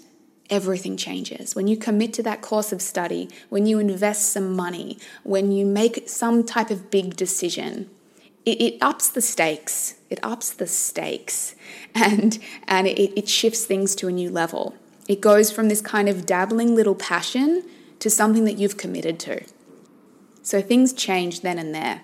everything 0.51 0.95
changes. 0.95 1.55
When 1.55 1.67
you 1.67 1.75
commit 1.75 2.13
to 2.13 2.23
that 2.23 2.41
course 2.41 2.71
of 2.71 2.81
study, 2.81 3.27
when 3.49 3.65
you 3.65 3.79
invest 3.79 4.31
some 4.31 4.55
money, 4.55 4.99
when 5.23 5.51
you 5.51 5.65
make 5.65 6.07
some 6.07 6.45
type 6.45 6.69
of 6.69 6.91
big 6.91 7.15
decision, 7.15 7.89
it, 8.45 8.61
it 8.61 8.77
ups 8.81 9.09
the 9.09 9.21
stakes. 9.21 9.95
It 10.09 10.19
ups 10.23 10.51
the 10.51 10.67
stakes 10.67 11.55
and, 11.95 12.37
and 12.67 12.87
it, 12.87 13.17
it 13.17 13.27
shifts 13.27 13.65
things 13.65 13.95
to 13.95 14.07
a 14.07 14.11
new 14.11 14.29
level. 14.29 14.75
It 15.07 15.21
goes 15.21 15.51
from 15.51 15.69
this 15.69 15.81
kind 15.81 16.07
of 16.07 16.25
dabbling 16.25 16.75
little 16.75 16.95
passion 16.95 17.63
to 17.99 18.09
something 18.09 18.45
that 18.45 18.57
you've 18.57 18.77
committed 18.77 19.19
to. 19.21 19.43
So 20.41 20.61
things 20.61 20.93
change 20.93 21.41
then 21.41 21.57
and 21.57 21.73
there. 21.73 22.01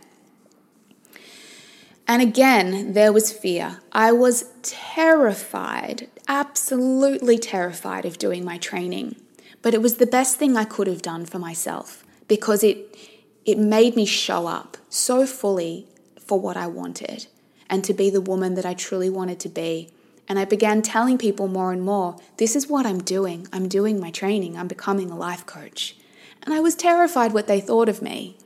And 2.07 2.21
again, 2.21 2.93
there 2.93 3.13
was 3.13 3.31
fear. 3.31 3.81
I 3.91 4.11
was 4.11 4.45
terrified, 4.63 6.09
absolutely 6.27 7.37
terrified 7.37 8.05
of 8.05 8.17
doing 8.17 8.43
my 8.43 8.57
training. 8.57 9.15
But 9.61 9.73
it 9.73 9.81
was 9.81 9.97
the 9.97 10.07
best 10.07 10.37
thing 10.37 10.57
I 10.57 10.65
could 10.65 10.87
have 10.87 11.01
done 11.01 11.25
for 11.25 11.37
myself 11.37 12.03
because 12.27 12.63
it, 12.63 12.97
it 13.45 13.59
made 13.59 13.95
me 13.95 14.05
show 14.05 14.47
up 14.47 14.77
so 14.89 15.27
fully 15.27 15.85
for 16.29 16.39
what 16.39 16.55
I 16.55 16.67
wanted 16.67 17.27
and 17.69 17.83
to 17.83 17.93
be 17.93 18.09
the 18.09 18.21
woman 18.21 18.53
that 18.55 18.65
I 18.65 18.73
truly 18.73 19.09
wanted 19.09 19.39
to 19.41 19.49
be. 19.49 19.89
And 20.27 20.39
I 20.39 20.45
began 20.45 20.81
telling 20.81 21.17
people 21.17 21.47
more 21.47 21.73
and 21.73 21.81
more 21.81 22.17
this 22.37 22.55
is 22.55 22.67
what 22.67 22.85
I'm 22.85 23.01
doing. 23.01 23.47
I'm 23.51 23.67
doing 23.67 23.99
my 23.99 24.11
training, 24.11 24.57
I'm 24.57 24.67
becoming 24.67 25.09
a 25.11 25.17
life 25.17 25.45
coach. 25.45 25.97
And 26.43 26.53
I 26.53 26.61
was 26.61 26.75
terrified 26.75 27.33
what 27.33 27.47
they 27.47 27.59
thought 27.59 27.89
of 27.89 28.01
me 28.01 28.37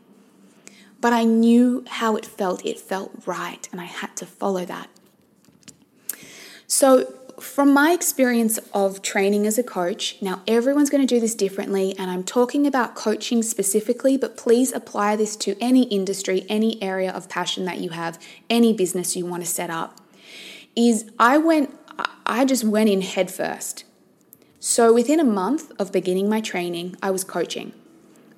but 1.04 1.12
I 1.12 1.26
knew 1.26 1.84
how 1.86 2.16
it 2.16 2.26
felt. 2.26 2.66
It 2.66 2.80
felt 2.80 3.12
right, 3.26 3.68
and 3.74 3.82
I 3.82 3.84
had 3.84 4.16
to 4.16 4.26
follow 4.26 4.64
that. 4.64 4.88
So, 6.66 7.14
from 7.40 7.74
my 7.74 7.92
experience 7.92 8.60
of 8.74 9.02
training 9.02 9.48
as 9.48 9.58
a 9.58 9.64
coach, 9.64 10.18
now 10.22 10.42
everyone's 10.48 10.90
going 10.90 11.06
to 11.06 11.16
do 11.16 11.20
this 11.20 11.36
differently, 11.36 11.96
and 11.98 12.10
I'm 12.10 12.24
talking 12.24 12.68
about 12.68 12.96
coaching 12.96 13.42
specifically, 13.44 14.18
but 14.18 14.38
please 14.38 14.72
apply 14.72 15.16
this 15.16 15.36
to 15.38 15.56
any 15.62 15.84
industry, 15.84 16.46
any 16.50 16.82
area 16.82 17.12
of 17.12 17.30
passion 17.30 17.66
that 17.66 17.80
you 17.80 17.90
have, 17.90 18.20
any 18.50 18.74
business 18.74 19.16
you 19.16 19.26
want 19.26 19.44
to 19.44 19.50
set 19.50 19.70
up. 19.70 20.00
Is 20.76 21.10
I 21.20 21.38
went, 21.38 21.76
I 22.26 22.46
just 22.46 22.64
went 22.64 22.90
in 22.90 23.02
headfirst. 23.02 23.84
So 24.60 24.94
within 24.94 25.20
a 25.20 25.26
month 25.26 25.72
of 25.80 25.92
beginning 25.92 26.30
my 26.30 26.42
training, 26.42 26.96
I 27.02 27.12
was 27.12 27.24
coaching. 27.24 27.74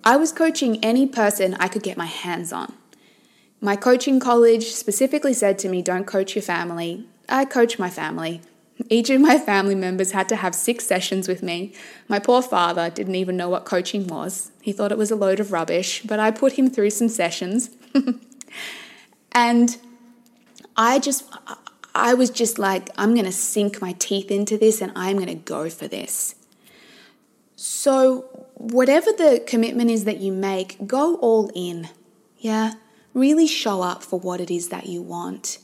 I 0.03 0.17
was 0.17 0.31
coaching 0.31 0.83
any 0.83 1.07
person 1.07 1.55
I 1.55 1.67
could 1.67 1.83
get 1.83 1.97
my 1.97 2.05
hands 2.05 2.51
on. 2.51 2.73
My 3.61 3.75
coaching 3.75 4.19
college 4.19 4.65
specifically 4.65 5.33
said 5.33 5.57
to 5.59 5.69
me, 5.69 5.81
Don't 5.81 6.05
coach 6.05 6.35
your 6.35 6.43
family. 6.43 7.07
I 7.29 7.45
coach 7.45 7.79
my 7.79 7.89
family. 7.89 8.41
Each 8.89 9.09
of 9.09 9.21
my 9.21 9.37
family 9.37 9.75
members 9.75 10.11
had 10.11 10.27
to 10.29 10.35
have 10.35 10.53
six 10.53 10.85
sessions 10.85 11.27
with 11.27 11.41
me. 11.41 11.73
My 12.07 12.19
poor 12.19 12.41
father 12.41 12.89
didn't 12.89 13.15
even 13.15 13.37
know 13.37 13.49
what 13.49 13.65
coaching 13.65 14.07
was. 14.07 14.51
He 14.61 14.73
thought 14.73 14.91
it 14.91 14.97
was 14.97 15.11
a 15.11 15.15
load 15.15 15.39
of 15.39 15.51
rubbish, 15.51 16.01
but 16.03 16.19
I 16.19 16.31
put 16.31 16.53
him 16.53 16.69
through 16.69 16.89
some 16.89 17.07
sessions. 17.07 17.69
and 19.31 19.77
I 20.75 20.99
just, 20.99 21.23
I 21.93 22.13
was 22.13 22.29
just 22.29 22.59
like, 22.59 22.89
I'm 22.97 23.13
going 23.13 23.25
to 23.25 23.31
sink 23.31 23.81
my 23.81 23.93
teeth 23.93 24.29
into 24.29 24.57
this 24.57 24.81
and 24.81 24.91
I'm 24.95 25.15
going 25.15 25.27
to 25.27 25.35
go 25.35 25.69
for 25.69 25.87
this. 25.87 26.35
So, 27.55 28.45
whatever 28.55 29.11
the 29.11 29.41
commitment 29.47 29.89
is 29.89 30.03
that 30.03 30.17
you 30.17 30.33
make, 30.33 30.85
go 30.85 31.15
all 31.15 31.49
in. 31.55 31.87
Yeah, 32.37 32.73
really 33.13 33.47
show 33.47 33.81
up 33.81 34.03
for 34.03 34.19
what 34.19 34.41
it 34.41 34.51
is 34.51 34.69
that 34.69 34.87
you 34.87 35.01
want. 35.01 35.59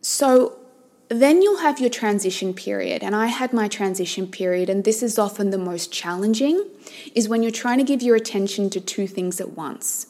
So 0.00 0.58
then 1.08 1.42
you'll 1.42 1.58
have 1.58 1.80
your 1.80 1.90
transition 1.90 2.54
period. 2.54 3.02
And 3.02 3.14
I 3.14 3.26
had 3.26 3.52
my 3.52 3.68
transition 3.68 4.26
period, 4.26 4.70
and 4.70 4.84
this 4.84 5.02
is 5.02 5.18
often 5.18 5.50
the 5.50 5.58
most 5.58 5.92
challenging, 5.92 6.64
is 7.14 7.28
when 7.28 7.42
you're 7.42 7.52
trying 7.52 7.78
to 7.78 7.84
give 7.84 8.02
your 8.02 8.16
attention 8.16 8.70
to 8.70 8.80
two 8.80 9.06
things 9.06 9.40
at 9.40 9.50
once. 9.52 10.06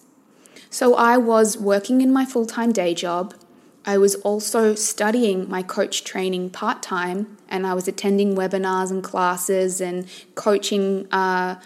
So 0.71 0.95
I 0.95 1.17
was 1.17 1.57
working 1.57 2.01
in 2.01 2.13
my 2.13 2.25
full 2.25 2.47
time 2.47 2.73
day 2.73 2.95
job. 2.95 3.35
I 3.87 3.99
was 3.99 4.15
also 4.17 4.75
studying 4.75 5.49
my 5.49 5.63
coach 5.63 6.05
training 6.05 6.51
part 6.51 6.83
time, 6.83 7.37
and 7.49 7.67
I 7.67 7.75
was 7.75 7.87
attending 7.87 8.35
webinars 8.35 8.91
and 8.91 9.05
classes 9.05 9.81
and 9.81 10.09
coaching 10.35 11.07
uh, 11.13 11.61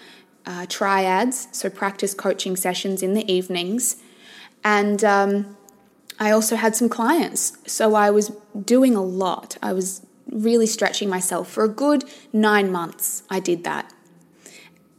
uh, 0.44 0.66
triads, 0.68 1.48
so 1.52 1.70
practice 1.70 2.14
coaching 2.14 2.56
sessions 2.56 3.02
in 3.02 3.14
the 3.14 3.30
evenings. 3.30 3.96
And 4.64 5.04
um, 5.04 5.56
I 6.18 6.30
also 6.30 6.56
had 6.56 6.74
some 6.74 6.88
clients, 6.88 7.56
so 7.66 7.94
I 7.94 8.10
was 8.10 8.32
doing 8.64 8.96
a 8.96 9.02
lot. 9.02 9.56
I 9.62 9.72
was 9.72 10.04
really 10.30 10.66
stretching 10.66 11.08
myself 11.08 11.50
for 11.50 11.64
a 11.64 11.68
good 11.68 12.04
nine 12.32 12.70
months. 12.70 13.22
I 13.30 13.40
did 13.40 13.64
that. 13.64 13.92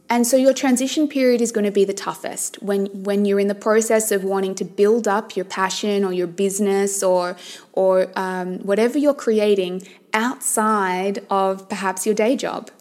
And 0.08 0.26
so 0.26 0.36
your 0.36 0.52
transition 0.52 1.06
period 1.06 1.40
is 1.40 1.52
going 1.52 1.66
to 1.66 1.70
be 1.70 1.84
the 1.84 1.94
toughest 1.94 2.60
when, 2.60 2.86
when 3.04 3.24
you're 3.24 3.38
in 3.38 3.46
the 3.46 3.54
process 3.54 4.10
of 4.10 4.24
wanting 4.24 4.56
to 4.56 4.64
build 4.64 5.06
up 5.06 5.36
your 5.36 5.44
passion 5.44 6.04
or 6.04 6.12
your 6.12 6.26
business 6.26 7.00
or, 7.00 7.36
or 7.74 8.10
um, 8.16 8.58
whatever 8.58 8.98
you're 8.98 9.14
creating 9.14 9.86
outside 10.12 11.24
of 11.30 11.68
perhaps 11.68 12.06
your 12.06 12.14
day 12.16 12.34
job. 12.34 12.72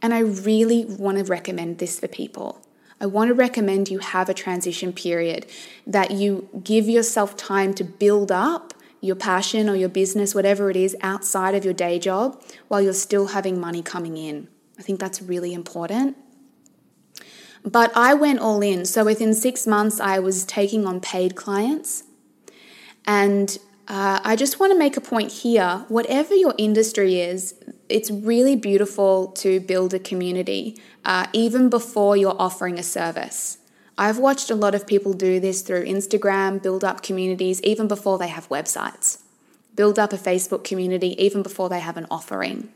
And 0.00 0.14
I 0.14 0.20
really 0.20 0.86
want 0.86 1.18
to 1.18 1.24
recommend 1.24 1.78
this 1.78 2.00
for 2.00 2.08
people. 2.08 2.63
I 3.00 3.06
want 3.06 3.28
to 3.28 3.34
recommend 3.34 3.90
you 3.90 3.98
have 3.98 4.28
a 4.28 4.34
transition 4.34 4.92
period, 4.92 5.46
that 5.86 6.10
you 6.10 6.48
give 6.62 6.88
yourself 6.88 7.36
time 7.36 7.74
to 7.74 7.84
build 7.84 8.30
up 8.30 8.74
your 9.00 9.16
passion 9.16 9.68
or 9.68 9.76
your 9.76 9.88
business, 9.88 10.34
whatever 10.34 10.70
it 10.70 10.76
is, 10.76 10.96
outside 11.02 11.54
of 11.54 11.64
your 11.64 11.74
day 11.74 11.98
job 11.98 12.42
while 12.68 12.80
you're 12.80 12.92
still 12.92 13.28
having 13.28 13.60
money 13.60 13.82
coming 13.82 14.16
in. 14.16 14.48
I 14.78 14.82
think 14.82 14.98
that's 14.98 15.20
really 15.20 15.52
important. 15.52 16.16
But 17.64 17.92
I 17.96 18.14
went 18.14 18.40
all 18.40 18.60
in. 18.62 18.84
So 18.84 19.04
within 19.04 19.34
six 19.34 19.66
months, 19.66 20.00
I 20.00 20.18
was 20.18 20.44
taking 20.44 20.86
on 20.86 21.00
paid 21.00 21.34
clients. 21.34 22.04
And 23.06 23.58
uh, 23.88 24.20
I 24.24 24.36
just 24.36 24.58
want 24.58 24.72
to 24.72 24.78
make 24.78 24.96
a 24.96 25.00
point 25.00 25.32
here 25.32 25.84
whatever 25.88 26.34
your 26.34 26.54
industry 26.56 27.20
is, 27.20 27.54
it's 27.88 28.10
really 28.10 28.56
beautiful 28.56 29.28
to 29.28 29.60
build 29.60 29.94
a 29.94 29.98
community 29.98 30.80
uh, 31.04 31.26
even 31.32 31.68
before 31.68 32.16
you're 32.16 32.36
offering 32.38 32.78
a 32.78 32.82
service. 32.82 33.58
I've 33.96 34.18
watched 34.18 34.50
a 34.50 34.54
lot 34.54 34.74
of 34.74 34.86
people 34.86 35.12
do 35.12 35.38
this 35.38 35.62
through 35.62 35.84
Instagram, 35.84 36.62
build 36.62 36.82
up 36.82 37.02
communities 37.02 37.62
even 37.62 37.86
before 37.86 38.18
they 38.18 38.28
have 38.28 38.48
websites, 38.48 39.22
build 39.76 39.98
up 39.98 40.12
a 40.12 40.16
Facebook 40.16 40.64
community 40.64 41.14
even 41.22 41.42
before 41.42 41.68
they 41.68 41.80
have 41.80 41.96
an 41.96 42.06
offering. 42.10 42.70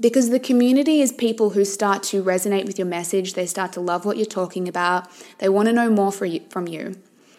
Because 0.00 0.30
the 0.30 0.40
community 0.40 1.00
is 1.00 1.12
people 1.12 1.50
who 1.50 1.64
start 1.64 2.02
to 2.04 2.22
resonate 2.22 2.66
with 2.66 2.78
your 2.78 2.86
message, 2.86 3.34
they 3.34 3.46
start 3.46 3.72
to 3.72 3.80
love 3.80 4.04
what 4.04 4.16
you're 4.16 4.26
talking 4.26 4.68
about, 4.68 5.08
they 5.38 5.48
want 5.48 5.66
to 5.66 5.72
know 5.72 5.90
more 5.90 6.12
you, 6.24 6.40
from 6.50 6.66
you. 6.66 6.96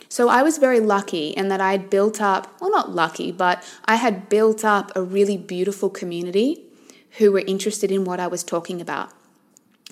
So 0.10 0.28
I 0.28 0.42
was 0.42 0.58
very 0.58 0.80
lucky 0.80 1.30
in 1.30 1.50
that 1.50 1.62
I 1.62 1.72
had 1.72 1.90
built 1.90 2.20
up, 2.20 2.60
well, 2.60 2.72
not 2.72 2.92
lucky, 2.92 3.32
but 3.32 3.64
I 3.86 3.96
had 3.96 4.28
built 4.28 4.66
up 4.66 4.92
a 4.96 5.02
really 5.02 5.38
beautiful 5.38 5.90
community 5.90 6.69
who 7.18 7.32
were 7.32 7.44
interested 7.46 7.92
in 7.92 8.06
what 8.06 8.20
I 8.20 8.28
was 8.28 8.44
talking 8.44 8.82
about. 8.82 9.12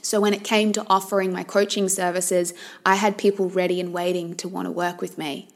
So 0.02 0.22
when 0.22 0.34
it 0.34 0.44
came 0.44 0.72
to 0.74 0.86
offering 0.88 1.34
my 1.34 1.44
coaching 1.44 1.90
services, 1.90 2.54
I 2.86 2.96
had 2.96 3.18
people 3.18 3.50
ready 3.50 3.82
and 3.82 3.92
waiting 3.92 4.36
to 4.36 4.48
want 4.48 4.68
to 4.68 4.72
work 4.72 5.02
with 5.02 5.18
me. 5.18 5.50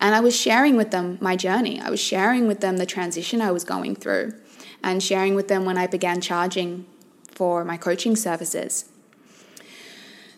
And 0.00 0.14
I 0.14 0.20
was 0.20 0.36
sharing 0.36 0.76
with 0.76 0.90
them 0.90 1.18
my 1.20 1.34
journey. 1.34 1.80
I 1.80 1.90
was 1.90 2.00
sharing 2.00 2.46
with 2.46 2.60
them 2.60 2.76
the 2.76 2.86
transition 2.86 3.40
I 3.40 3.50
was 3.50 3.64
going 3.64 3.96
through 3.96 4.34
and 4.84 5.02
sharing 5.02 5.34
with 5.34 5.48
them 5.48 5.64
when 5.64 5.78
I 5.78 5.86
began 5.86 6.20
charging 6.20 6.86
for 7.32 7.64
my 7.64 7.76
coaching 7.76 8.14
services. 8.14 8.84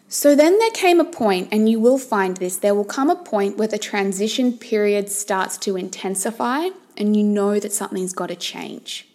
So 0.09 0.35
then 0.35 0.59
there 0.59 0.71
came 0.73 0.99
a 0.99 1.05
point, 1.05 1.49
and 1.53 1.69
you 1.69 1.79
will 1.79 1.99
find 1.99 2.37
this, 2.37 2.57
there 2.57 2.75
will 2.75 2.85
come 2.85 3.11
a 3.11 3.17
point 3.17 3.57
where 3.57 3.69
the 3.69 3.79
transition 3.79 4.57
period 4.57 5.09
starts 5.09 5.57
to 5.59 5.77
intensify 5.77 6.71
and 6.97 7.17
you 7.17 7.23
know 7.23 7.61
that 7.61 7.73
something's 7.73 8.13
got 8.13 8.27
to 8.27 8.35
change. 8.35 9.07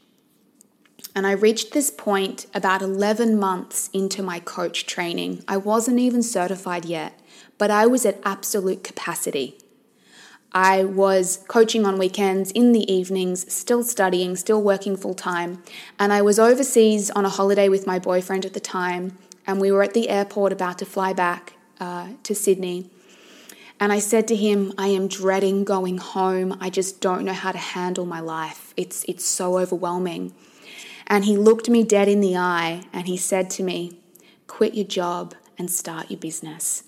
And 1.15 1.25
I 1.25 1.31
reached 1.31 1.71
this 1.71 1.89
point 1.89 2.45
about 2.53 2.81
11 2.81 3.39
months 3.39 3.89
into 3.93 4.21
my 4.21 4.39
coach 4.41 4.85
training. 4.85 5.43
I 5.47 5.55
wasn't 5.55 5.99
even 5.99 6.21
certified 6.21 6.83
yet, 6.83 7.17
but 7.57 7.71
I 7.71 7.87
was 7.87 8.05
at 8.05 8.19
absolute 8.25 8.83
capacity. 8.83 9.57
I 10.51 10.83
was 10.83 11.43
coaching 11.47 11.85
on 11.85 11.97
weekends, 11.97 12.51
in 12.51 12.73
the 12.73 12.91
evenings, 12.91 13.51
still 13.51 13.83
studying, 13.83 14.35
still 14.35 14.61
working 14.61 14.95
full 14.97 15.13
time. 15.13 15.63
And 15.99 16.13
I 16.13 16.21
was 16.21 16.37
overseas 16.37 17.09
on 17.11 17.25
a 17.25 17.29
holiday 17.29 17.69
with 17.69 17.87
my 17.87 17.97
boyfriend 17.97 18.45
at 18.45 18.53
the 18.53 18.59
time. 18.59 19.17
And 19.47 19.61
we 19.61 19.71
were 19.71 19.83
at 19.83 19.93
the 19.93 20.09
airport 20.09 20.51
about 20.51 20.79
to 20.79 20.85
fly 20.85 21.13
back 21.13 21.53
uh, 21.79 22.09
to 22.23 22.35
Sydney. 22.35 22.89
And 23.79 23.91
I 23.91 23.99
said 23.99 24.27
to 24.29 24.35
him, 24.35 24.73
I 24.77 24.87
am 24.87 25.09
dreading 25.09 25.65
going 25.65 25.97
home. 25.97 26.57
I 26.61 26.69
just 26.69 27.01
don't 27.01 27.25
know 27.25 27.33
how 27.33 27.51
to 27.51 27.57
handle 27.57 28.05
my 28.05 28.21
life. 28.21 28.73
It's, 28.77 29.03
it's 29.05 29.25
so 29.25 29.59
overwhelming. 29.59 30.33
And 31.07 31.25
he 31.25 31.37
looked 31.37 31.69
me 31.69 31.83
dead 31.83 32.07
in 32.07 32.21
the 32.21 32.35
eye 32.35 32.83
and 32.91 33.07
he 33.07 33.17
said 33.17 33.49
to 33.51 33.63
me, 33.63 33.99
Quit 34.47 34.73
your 34.73 34.85
job 34.85 35.35
and 35.57 35.69
start 35.69 36.09
your 36.09 36.19
business. 36.19 36.83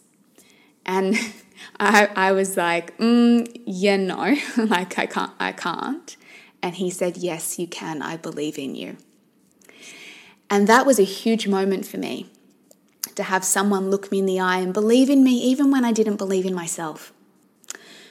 And 0.85 1.15
I, 1.79 2.09
I 2.15 2.31
was 2.31 2.57
like, 2.57 2.97
mm, 2.97 3.47
yeah, 3.65 3.97
no, 3.97 4.35
like 4.57 4.97
I 4.97 5.05
can't, 5.05 5.31
I 5.39 5.51
can't. 5.51 6.15
And 6.61 6.75
he 6.75 6.89
said, 6.89 7.17
yes, 7.17 7.59
you 7.59 7.67
can. 7.67 8.01
I 8.01 8.17
believe 8.17 8.57
in 8.57 8.75
you. 8.75 8.97
And 10.49 10.67
that 10.67 10.85
was 10.85 10.99
a 10.99 11.03
huge 11.03 11.47
moment 11.47 11.85
for 11.85 11.97
me 11.97 12.29
to 13.15 13.23
have 13.23 13.43
someone 13.43 13.89
look 13.89 14.11
me 14.11 14.19
in 14.19 14.25
the 14.25 14.39
eye 14.39 14.59
and 14.59 14.73
believe 14.73 15.09
in 15.09 15.23
me 15.23 15.33
even 15.33 15.71
when 15.71 15.83
I 15.83 15.91
didn't 15.91 16.17
believe 16.17 16.45
in 16.45 16.53
myself. 16.53 17.11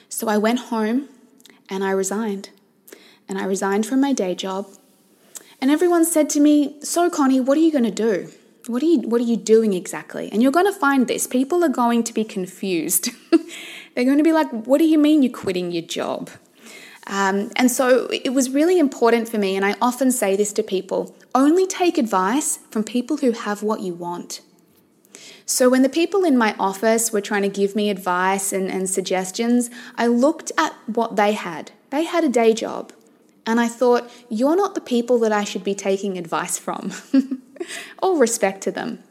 So 0.09 0.27
I 0.27 0.37
went 0.37 0.59
home 0.59 1.09
and 1.69 1.83
I 1.83 1.91
resigned. 1.91 2.49
And 3.27 3.37
I 3.37 3.43
resigned 3.43 3.85
from 3.85 3.99
my 3.99 4.13
day 4.13 4.35
job. 4.35 4.67
And 5.59 5.71
everyone 5.71 6.05
said 6.05 6.29
to 6.31 6.39
me, 6.39 6.77
So, 6.81 7.09
Connie, 7.09 7.39
what 7.39 7.57
are 7.57 7.61
you 7.61 7.71
going 7.71 7.83
to 7.83 7.91
do? 7.91 8.29
what 8.69 8.83
are 8.83 8.85
you 8.85 8.99
what 9.01 9.21
are 9.21 9.25
you 9.25 9.37
doing 9.37 9.73
exactly? 9.73 10.29
And 10.31 10.41
you're 10.41 10.51
going 10.51 10.71
to 10.71 10.77
find 10.77 11.07
this. 11.07 11.27
People 11.27 11.63
are 11.63 11.69
going 11.69 12.03
to 12.03 12.13
be 12.13 12.23
confused. 12.23 13.09
They're 13.95 14.05
going 14.05 14.17
to 14.17 14.23
be 14.23 14.33
like 14.33 14.49
what 14.49 14.77
do 14.79 14.85
you 14.85 14.97
mean 14.97 15.23
you're 15.23 15.31
quitting 15.31 15.71
your 15.71 15.83
job? 15.83 16.29
Um, 17.07 17.51
and 17.55 17.71
so 17.71 18.07
it 18.11 18.33
was 18.33 18.49
really 18.49 18.79
important 18.79 19.29
for 19.29 19.37
me 19.37 19.55
and 19.55 19.63
i 19.63 19.75
often 19.81 20.11
say 20.11 20.35
this 20.35 20.51
to 20.51 20.61
people 20.61 21.15
only 21.33 21.65
take 21.65 21.97
advice 21.97 22.59
from 22.69 22.83
people 22.83 23.17
who 23.17 23.31
have 23.31 23.63
what 23.63 23.79
you 23.79 23.93
want. 23.93 24.41
So 25.45 25.69
when 25.69 25.83
the 25.83 25.89
people 25.89 26.25
in 26.25 26.37
my 26.37 26.53
office 26.59 27.13
were 27.13 27.21
trying 27.21 27.43
to 27.43 27.49
give 27.49 27.77
me 27.77 27.89
advice 27.89 28.51
and, 28.51 28.69
and 28.69 28.89
suggestions 28.89 29.69
i 29.97 30.07
looked 30.07 30.51
at 30.57 30.73
what 30.85 31.15
they 31.15 31.31
had. 31.31 31.71
They 31.89 32.03
had 32.03 32.25
a 32.25 32.29
day 32.29 32.53
job 32.53 32.91
and 33.47 33.61
I 33.61 33.69
thought, 33.69 34.11
you're 34.29 34.57
not 34.57 34.75
the 34.75 34.81
people 34.81 35.17
that 35.19 35.31
I 35.31 35.45
should 35.45 35.63
be 35.63 35.73
taking 35.73 36.17
advice 36.17 36.57
from. 36.59 36.91
All 37.99 38.17
respect 38.17 38.61
to 38.63 38.71
them. 38.71 39.01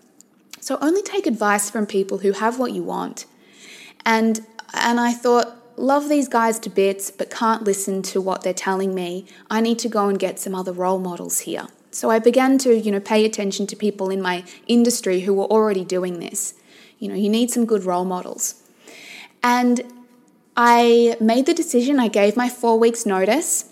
So 0.60 0.78
only 0.82 1.02
take 1.02 1.26
advice 1.26 1.70
from 1.70 1.86
people 1.86 2.18
who 2.18 2.32
have 2.32 2.58
what 2.58 2.72
you 2.72 2.82
want. 2.82 3.24
And 4.04 4.46
and 4.74 5.00
I 5.00 5.12
thought, 5.12 5.56
love 5.78 6.08
these 6.10 6.28
guys 6.28 6.58
to 6.60 6.70
bits, 6.70 7.10
but 7.10 7.30
can't 7.30 7.64
listen 7.64 8.02
to 8.02 8.20
what 8.20 8.42
they're 8.42 8.52
telling 8.52 8.94
me. 8.94 9.26
I 9.50 9.62
need 9.62 9.78
to 9.80 9.88
go 9.88 10.08
and 10.08 10.18
get 10.18 10.38
some 10.38 10.54
other 10.54 10.72
role 10.72 10.98
models 10.98 11.40
here. 11.40 11.68
So 11.90 12.10
I 12.10 12.18
began 12.18 12.58
to, 12.58 12.76
you 12.76 12.92
know, 12.92 13.00
pay 13.00 13.24
attention 13.24 13.66
to 13.68 13.76
people 13.76 14.10
in 14.10 14.20
my 14.20 14.44
industry 14.66 15.20
who 15.20 15.32
were 15.32 15.44
already 15.44 15.84
doing 15.84 16.20
this. 16.20 16.54
You 16.98 17.08
know, 17.08 17.14
you 17.14 17.30
need 17.30 17.50
some 17.50 17.64
good 17.64 17.84
role 17.84 18.04
models. 18.04 18.62
And 19.42 19.82
I 20.56 21.16
made 21.20 21.46
the 21.46 21.54
decision, 21.54 21.98
I 21.98 22.08
gave 22.08 22.36
my 22.36 22.50
four 22.50 22.78
weeks' 22.78 23.06
notice, 23.06 23.70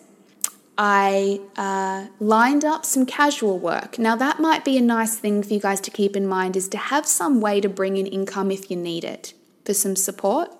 I 0.77 1.41
uh, 1.57 2.09
lined 2.19 2.65
up 2.65 2.85
some 2.85 3.07
casual 3.07 3.59
work. 3.59 3.99
Now, 3.99 4.17
that 4.17 4.41
might 4.41 4.65
be 4.65 4.77
a 4.77 4.83
nice 4.83 5.17
thing 5.17 5.43
for 5.43 5.55
you 5.55 5.61
guys 5.61 5.81
to 5.83 5.91
keep 5.91 6.17
in 6.17 6.27
mind 6.27 6.57
is 6.57 6.69
to 6.69 6.79
have 6.79 7.07
some 7.07 7.41
way 7.41 7.61
to 7.61 7.69
bring 7.69 7.97
in 7.97 8.07
income 8.07 8.51
if 8.51 8.71
you 8.71 8.77
need 8.77 9.05
it 9.05 9.35
for 9.65 9.73
some 9.73 9.95
support. 9.95 10.51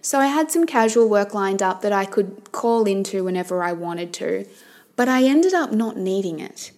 So, 0.00 0.18
I 0.18 0.28
had 0.28 0.50
some 0.50 0.64
casual 0.64 1.08
work 1.08 1.34
lined 1.34 1.62
up 1.62 1.82
that 1.82 1.92
I 1.92 2.06
could 2.06 2.50
call 2.52 2.84
into 2.84 3.24
whenever 3.24 3.62
I 3.62 3.72
wanted 3.72 4.14
to, 4.14 4.46
but 4.96 5.08
I 5.08 5.24
ended 5.24 5.52
up 5.52 5.70
not 5.70 5.98
needing 5.98 6.40
it. 6.40 6.72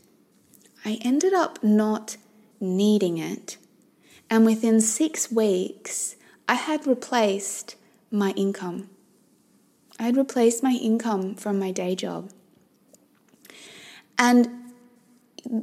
I 0.85 0.98
ended 1.03 1.33
up 1.33 1.62
not 1.62 2.16
needing 2.59 3.18
it. 3.18 3.57
And 4.29 4.44
within 4.44 4.81
six 4.81 5.31
weeks, 5.31 6.16
I 6.48 6.55
had 6.55 6.87
replaced 6.87 7.76
my 8.11 8.31
income. 8.33 8.90
I 9.98 10.05
had 10.05 10.16
replaced 10.16 10.62
my 10.62 10.72
income 10.72 11.37
from 11.37 11.59
my 11.59 11.70
day 11.70 11.94
job. 11.94 12.31
And 14.21 14.51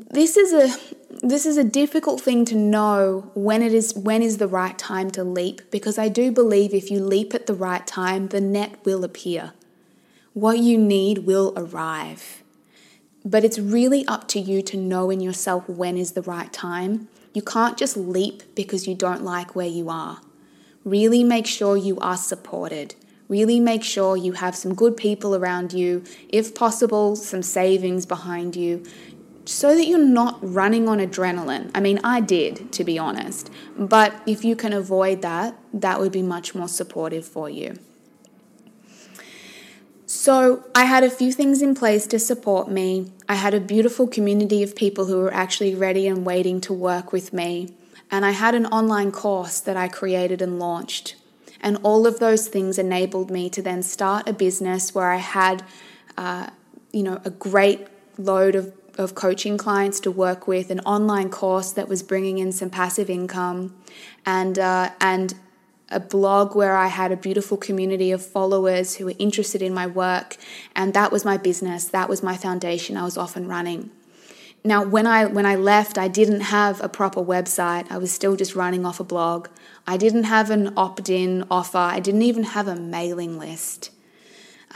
this 0.10 0.36
is 0.36 0.52
a 0.52 0.76
this 1.22 1.46
is 1.46 1.58
a 1.58 1.64
difficult 1.64 2.20
thing 2.20 2.44
to 2.46 2.56
know 2.56 3.32
when 3.36 3.62
it 3.62 3.72
is 3.72 3.94
when 3.96 4.24
is 4.24 4.40
the 4.40 4.48
right 4.48 4.76
time 4.80 5.12
to 5.12 5.24
leap 5.24 5.62
because 5.70 6.00
I 6.00 6.10
do 6.10 6.32
believe 6.32 6.74
if 6.74 6.90
you 6.90 7.00
leap 7.00 7.36
at 7.36 7.46
the 7.46 7.54
right 7.54 7.86
time 7.86 8.30
the 8.30 8.42
net 8.42 8.84
will 8.84 9.04
appear. 9.04 9.54
What 10.34 10.58
you 10.58 10.76
need 10.76 11.20
will 11.20 11.54
arrive. 11.56 12.42
But 13.24 13.44
it's 13.44 13.60
really 13.60 14.04
up 14.08 14.28
to 14.30 14.40
you 14.40 14.64
to 14.64 14.78
know 14.78 15.12
in 15.12 15.20
yourself 15.20 15.70
when 15.70 15.96
is 15.96 16.14
the 16.14 16.24
right 16.24 16.52
time. 16.52 17.10
You 17.36 17.44
can't 17.44 17.78
just 17.78 17.96
leap 17.96 18.56
because 18.56 18.88
you 18.88 18.96
don't 18.96 19.24
like 19.24 19.56
where 19.56 19.68
you 19.68 19.90
are. 19.90 20.22
Really 20.84 21.24
make 21.24 21.46
sure 21.46 21.78
you 21.78 22.00
are 22.00 22.18
supported. 22.18 22.96
Really 23.30 23.60
make 23.60 23.84
sure 23.84 24.16
you 24.16 24.34
have 24.34 24.56
some 24.56 24.74
good 24.74 24.96
people 24.96 25.36
around 25.36 25.74
you, 25.74 26.04
if 26.30 26.56
possible, 26.56 27.16
some 27.16 27.44
savings 27.44 28.06
behind 28.06 28.56
you, 28.56 28.84
so 29.44 29.76
that 29.76 29.86
you're 29.86 29.98
not 29.98 30.40
running 30.42 30.88
on 30.90 31.00
adrenaline. 31.00 31.72
I 31.74 31.80
mean, 31.80 32.00
I 32.04 32.22
did, 32.22 32.72
to 32.74 32.84
be 32.84 33.00
honest, 33.00 33.50
but 33.78 34.14
if 34.26 34.44
you 34.44 34.56
can 34.56 34.74
avoid 34.74 35.22
that, 35.22 35.58
that 35.74 36.00
would 36.00 36.12
be 36.12 36.22
much 36.22 36.54
more 36.56 36.68
supportive 36.68 37.26
for 37.26 37.50
you. 37.50 37.80
So, 40.06 40.64
I 40.74 40.86
had 40.86 41.04
a 41.04 41.10
few 41.10 41.34
things 41.34 41.62
in 41.62 41.76
place 41.76 42.08
to 42.08 42.20
support 42.20 42.72
me. 42.72 43.12
I 43.28 43.36
had 43.36 43.54
a 43.54 43.60
beautiful 43.60 44.08
community 44.08 44.64
of 44.64 44.74
people 44.74 45.06
who 45.06 45.18
were 45.18 45.34
actually 45.34 45.76
ready 45.76 46.08
and 46.08 46.26
waiting 46.26 46.62
to 46.62 46.74
work 46.74 47.12
with 47.12 47.34
me. 47.34 47.74
And 48.10 48.26
I 48.26 48.32
had 48.32 48.56
an 48.56 48.66
online 48.68 49.12
course 49.12 49.60
that 49.60 49.76
I 49.76 49.90
created 49.90 50.42
and 50.42 50.60
launched. 50.60 51.16
And 51.62 51.78
all 51.84 52.06
of 52.06 52.20
those 52.20 52.48
things 52.48 52.78
enabled 52.78 53.32
me 53.32 53.50
to 53.52 53.62
then 53.62 53.84
start 53.84 54.28
a 54.28 54.34
business 54.34 54.94
where 54.94 55.12
I 55.12 55.18
had, 55.18 55.64
uh, 56.18 56.50
you 56.92 57.04
know, 57.04 57.22
a 57.26 57.30
great 57.30 57.88
load 58.18 58.56
of, 58.56 58.74
of 58.98 59.16
coaching 59.16 59.58
clients 59.58 60.00
to 60.02 60.12
work 60.12 60.48
with, 60.48 60.72
an 60.72 60.80
online 60.82 61.30
course 61.30 61.72
that 61.72 61.88
was 61.88 62.04
bringing 62.04 62.38
in 62.38 62.52
some 62.52 62.70
passive 62.70 63.10
income, 63.10 63.76
and 64.26 64.58
uh, 64.58 64.92
and 65.00 65.36
a 65.90 66.00
blog 66.00 66.56
where 66.56 66.76
I 66.76 66.88
had 66.88 67.12
a 67.12 67.18
beautiful 67.18 67.58
community 67.58 68.12
of 68.12 68.26
followers 68.26 68.96
who 68.96 69.06
were 69.06 69.14
interested 69.20 69.62
in 69.62 69.74
my 69.74 69.88
work, 69.88 70.38
and 70.76 70.94
that 70.94 71.12
was 71.12 71.24
my 71.24 71.38
business. 71.38 71.86
That 71.86 72.10
was 72.10 72.22
my 72.22 72.36
foundation. 72.36 72.98
I 72.98 73.04
was 73.04 73.18
off 73.18 73.36
and 73.36 73.48
running. 73.48 73.92
Now, 74.68 74.84
when 74.84 75.08
I 75.08 75.26
when 75.28 75.46
I 75.46 75.56
left, 75.56 75.98
I 75.98 76.10
didn't 76.10 76.42
have 76.42 76.84
a 76.84 76.90
proper 76.90 77.22
website. 77.22 77.90
I 77.90 77.98
was 77.98 78.12
still 78.12 78.36
just 78.36 78.54
running 78.54 78.86
off 78.86 79.00
a 79.00 79.06
blog. 79.06 79.48
I 79.88 79.96
didn't 79.96 80.26
have 80.26 80.50
an 80.52 80.74
opt-in 80.76 81.46
offer. 81.50 81.78
I 81.78 82.02
didn't 82.02 82.24
even 82.24 82.44
have 82.44 82.68
a 82.68 82.76
mailing 82.76 83.40
list. 83.40 83.92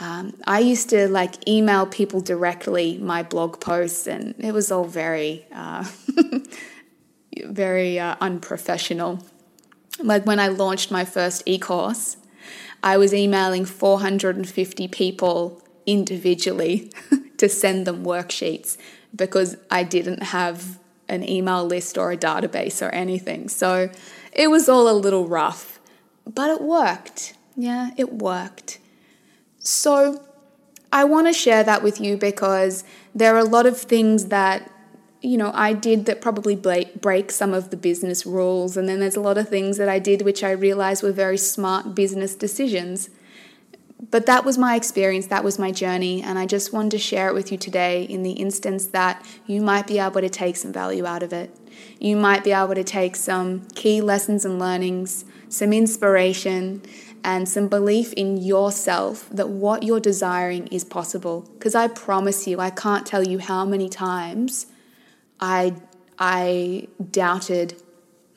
Um, 0.00 0.32
I 0.46 0.60
used 0.60 0.88
to 0.90 1.08
like 1.08 1.46
email 1.46 1.84
people 1.84 2.22
directly 2.22 2.96
my 2.96 3.22
blog 3.22 3.60
posts, 3.60 4.06
and 4.06 4.34
it 4.38 4.52
was 4.52 4.72
all 4.72 4.86
very, 4.86 5.44
uh, 5.52 5.84
very 7.44 7.98
uh, 7.98 8.16
unprofessional. 8.18 9.18
Like 9.98 10.24
when 10.24 10.40
I 10.40 10.48
launched 10.48 10.90
my 10.90 11.04
first 11.04 11.42
e-course, 11.44 12.16
I 12.82 12.96
was 12.96 13.12
emailing 13.12 13.66
450 13.66 14.88
people 14.88 15.62
individually 15.84 16.90
to 17.36 17.46
send 17.46 17.86
them 17.86 18.06
worksheets 18.06 18.78
because 19.14 19.56
I 19.70 19.82
didn't 19.84 20.22
have 20.22 20.78
an 21.08 21.28
email 21.28 21.64
list 21.64 21.98
or 21.98 22.12
a 22.12 22.16
database 22.16 22.86
or 22.86 22.90
anything. 22.90 23.48
So 23.48 23.90
it 24.32 24.48
was 24.48 24.68
all 24.68 24.88
a 24.88 24.96
little 24.96 25.28
rough, 25.28 25.80
but 26.26 26.50
it 26.50 26.62
worked. 26.62 27.34
Yeah, 27.56 27.90
it 27.96 28.12
worked. 28.14 28.78
So 29.58 30.22
I 30.92 31.04
want 31.04 31.26
to 31.26 31.32
share 31.32 31.62
that 31.64 31.82
with 31.82 32.00
you 32.00 32.16
because 32.16 32.84
there 33.14 33.34
are 33.34 33.38
a 33.38 33.44
lot 33.44 33.66
of 33.66 33.78
things 33.78 34.26
that 34.26 34.70
you 35.22 35.38
know, 35.38 35.52
I 35.54 35.72
did 35.72 36.06
that 36.06 36.20
probably 36.20 36.56
break 36.56 37.30
some 37.30 37.54
of 37.54 37.70
the 37.70 37.76
business 37.76 38.26
rules. 38.26 38.76
And 38.76 38.88
then 38.88 38.98
there's 38.98 39.14
a 39.14 39.20
lot 39.20 39.38
of 39.38 39.48
things 39.48 39.76
that 39.76 39.88
I 39.88 40.00
did 40.00 40.22
which 40.22 40.42
I 40.42 40.50
realized 40.50 41.02
were 41.02 41.12
very 41.12 41.38
smart 41.38 41.94
business 41.94 42.34
decisions. 42.34 43.08
But 44.10 44.26
that 44.26 44.44
was 44.44 44.58
my 44.58 44.74
experience, 44.74 45.26
that 45.28 45.44
was 45.44 45.58
my 45.58 45.70
journey. 45.70 46.22
And 46.22 46.38
I 46.38 46.44
just 46.44 46.72
wanted 46.72 46.90
to 46.90 46.98
share 46.98 47.28
it 47.28 47.34
with 47.34 47.52
you 47.52 47.58
today 47.58 48.02
in 48.02 48.22
the 48.22 48.32
instance 48.32 48.86
that 48.86 49.24
you 49.46 49.62
might 49.62 49.86
be 49.86 49.98
able 49.98 50.20
to 50.20 50.28
take 50.28 50.56
some 50.56 50.72
value 50.72 51.06
out 51.06 51.22
of 51.22 51.32
it. 51.32 51.56
You 52.00 52.16
might 52.16 52.42
be 52.42 52.52
able 52.52 52.74
to 52.74 52.84
take 52.84 53.14
some 53.14 53.66
key 53.74 54.00
lessons 54.00 54.44
and 54.44 54.58
learnings, 54.58 55.24
some 55.48 55.72
inspiration, 55.72 56.82
and 57.24 57.48
some 57.48 57.68
belief 57.68 58.12
in 58.14 58.36
yourself 58.36 59.28
that 59.30 59.48
what 59.48 59.84
you're 59.84 60.00
desiring 60.00 60.66
is 60.68 60.82
possible. 60.84 61.48
Because 61.54 61.74
I 61.74 61.86
promise 61.86 62.48
you, 62.48 62.58
I 62.58 62.70
can't 62.70 63.06
tell 63.06 63.22
you 63.22 63.38
how 63.38 63.64
many 63.64 63.88
times 63.88 64.66
I, 65.38 65.76
I 66.18 66.88
doubted 67.10 67.80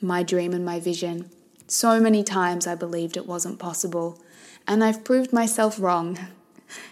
my 0.00 0.22
dream 0.22 0.52
and 0.52 0.64
my 0.64 0.78
vision. 0.78 1.28
So 1.66 1.98
many 1.98 2.22
times 2.22 2.68
I 2.68 2.76
believed 2.76 3.16
it 3.16 3.26
wasn't 3.26 3.58
possible, 3.58 4.22
and 4.66 4.82
I've 4.82 5.04
proved 5.04 5.32
myself 5.32 5.80
wrong. 5.80 6.18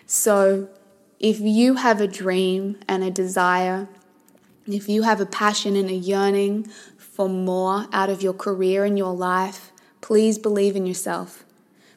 So, 0.06 0.68
if 1.18 1.40
you 1.40 1.76
have 1.76 2.00
a 2.00 2.06
dream 2.06 2.76
and 2.86 3.02
a 3.02 3.10
desire, 3.10 3.88
if 4.66 4.88
you 4.88 5.02
have 5.02 5.20
a 5.20 5.26
passion 5.26 5.76
and 5.76 5.90
a 5.90 5.94
yearning 5.94 6.64
for 6.96 7.28
more 7.28 7.86
out 7.92 8.10
of 8.10 8.22
your 8.22 8.32
career 8.32 8.84
and 8.84 8.98
your 8.98 9.14
life, 9.14 9.72
please 10.00 10.38
believe 10.38 10.76
in 10.76 10.86
yourself. 10.86 11.44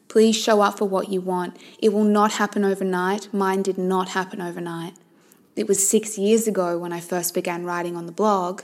Please 0.08 0.36
show 0.36 0.62
up 0.62 0.78
for 0.78 0.88
what 0.88 1.10
you 1.10 1.20
want. 1.20 1.56
It 1.78 1.92
will 1.92 2.04
not 2.04 2.32
happen 2.32 2.64
overnight. 2.64 3.32
Mine 3.32 3.62
did 3.62 3.76
not 3.76 4.10
happen 4.10 4.40
overnight. 4.40 4.94
It 5.54 5.68
was 5.68 5.86
six 5.86 6.16
years 6.16 6.46
ago 6.46 6.78
when 6.78 6.92
I 6.92 7.00
first 7.00 7.34
began 7.34 7.64
writing 7.64 7.96
on 7.96 8.06
the 8.06 8.12
blog, 8.12 8.62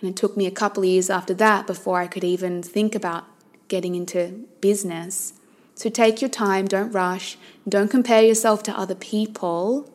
and 0.00 0.10
it 0.10 0.16
took 0.16 0.36
me 0.36 0.46
a 0.46 0.52
couple 0.52 0.82
of 0.82 0.88
years 0.88 1.10
after 1.10 1.34
that 1.34 1.66
before 1.66 1.98
I 1.98 2.06
could 2.06 2.22
even 2.22 2.62
think 2.62 2.94
about 2.94 3.24
getting 3.68 3.94
into 3.94 4.46
business. 4.60 5.32
So 5.74 5.90
take 5.90 6.20
your 6.20 6.30
time, 6.30 6.66
don't 6.66 6.92
rush, 6.92 7.36
don't 7.68 7.90
compare 7.90 8.22
yourself 8.22 8.62
to 8.64 8.78
other 8.78 8.94
people, 8.94 9.90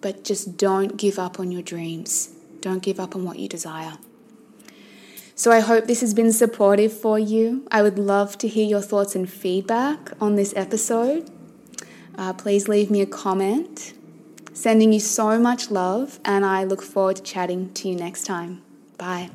but 0.00 0.24
just 0.24 0.56
don't 0.56 0.96
give 0.96 1.18
up 1.18 1.40
on 1.40 1.50
your 1.50 1.62
dreams. 1.62 2.30
Don't 2.60 2.82
give 2.82 3.00
up 3.00 3.16
on 3.16 3.24
what 3.24 3.38
you 3.38 3.48
desire. 3.48 3.98
So 5.34 5.50
I 5.50 5.60
hope 5.60 5.86
this 5.86 6.02
has 6.02 6.12
been 6.12 6.32
supportive 6.32 6.92
for 6.92 7.18
you. 7.18 7.66
I 7.70 7.82
would 7.82 7.98
love 7.98 8.36
to 8.38 8.48
hear 8.48 8.66
your 8.66 8.82
thoughts 8.82 9.14
and 9.14 9.28
feedback 9.28 10.12
on 10.20 10.34
this 10.34 10.52
episode. 10.54 11.30
Uh, 12.18 12.34
please 12.34 12.68
leave 12.68 12.90
me 12.90 13.00
a 13.00 13.06
comment. 13.06 13.94
Sending 14.52 14.92
you 14.92 15.00
so 15.00 15.38
much 15.38 15.70
love, 15.70 16.20
and 16.24 16.44
I 16.44 16.64
look 16.64 16.82
forward 16.82 17.16
to 17.16 17.22
chatting 17.22 17.72
to 17.72 17.88
you 17.88 17.96
next 17.96 18.24
time. 18.24 18.60
Bye. 18.98 19.30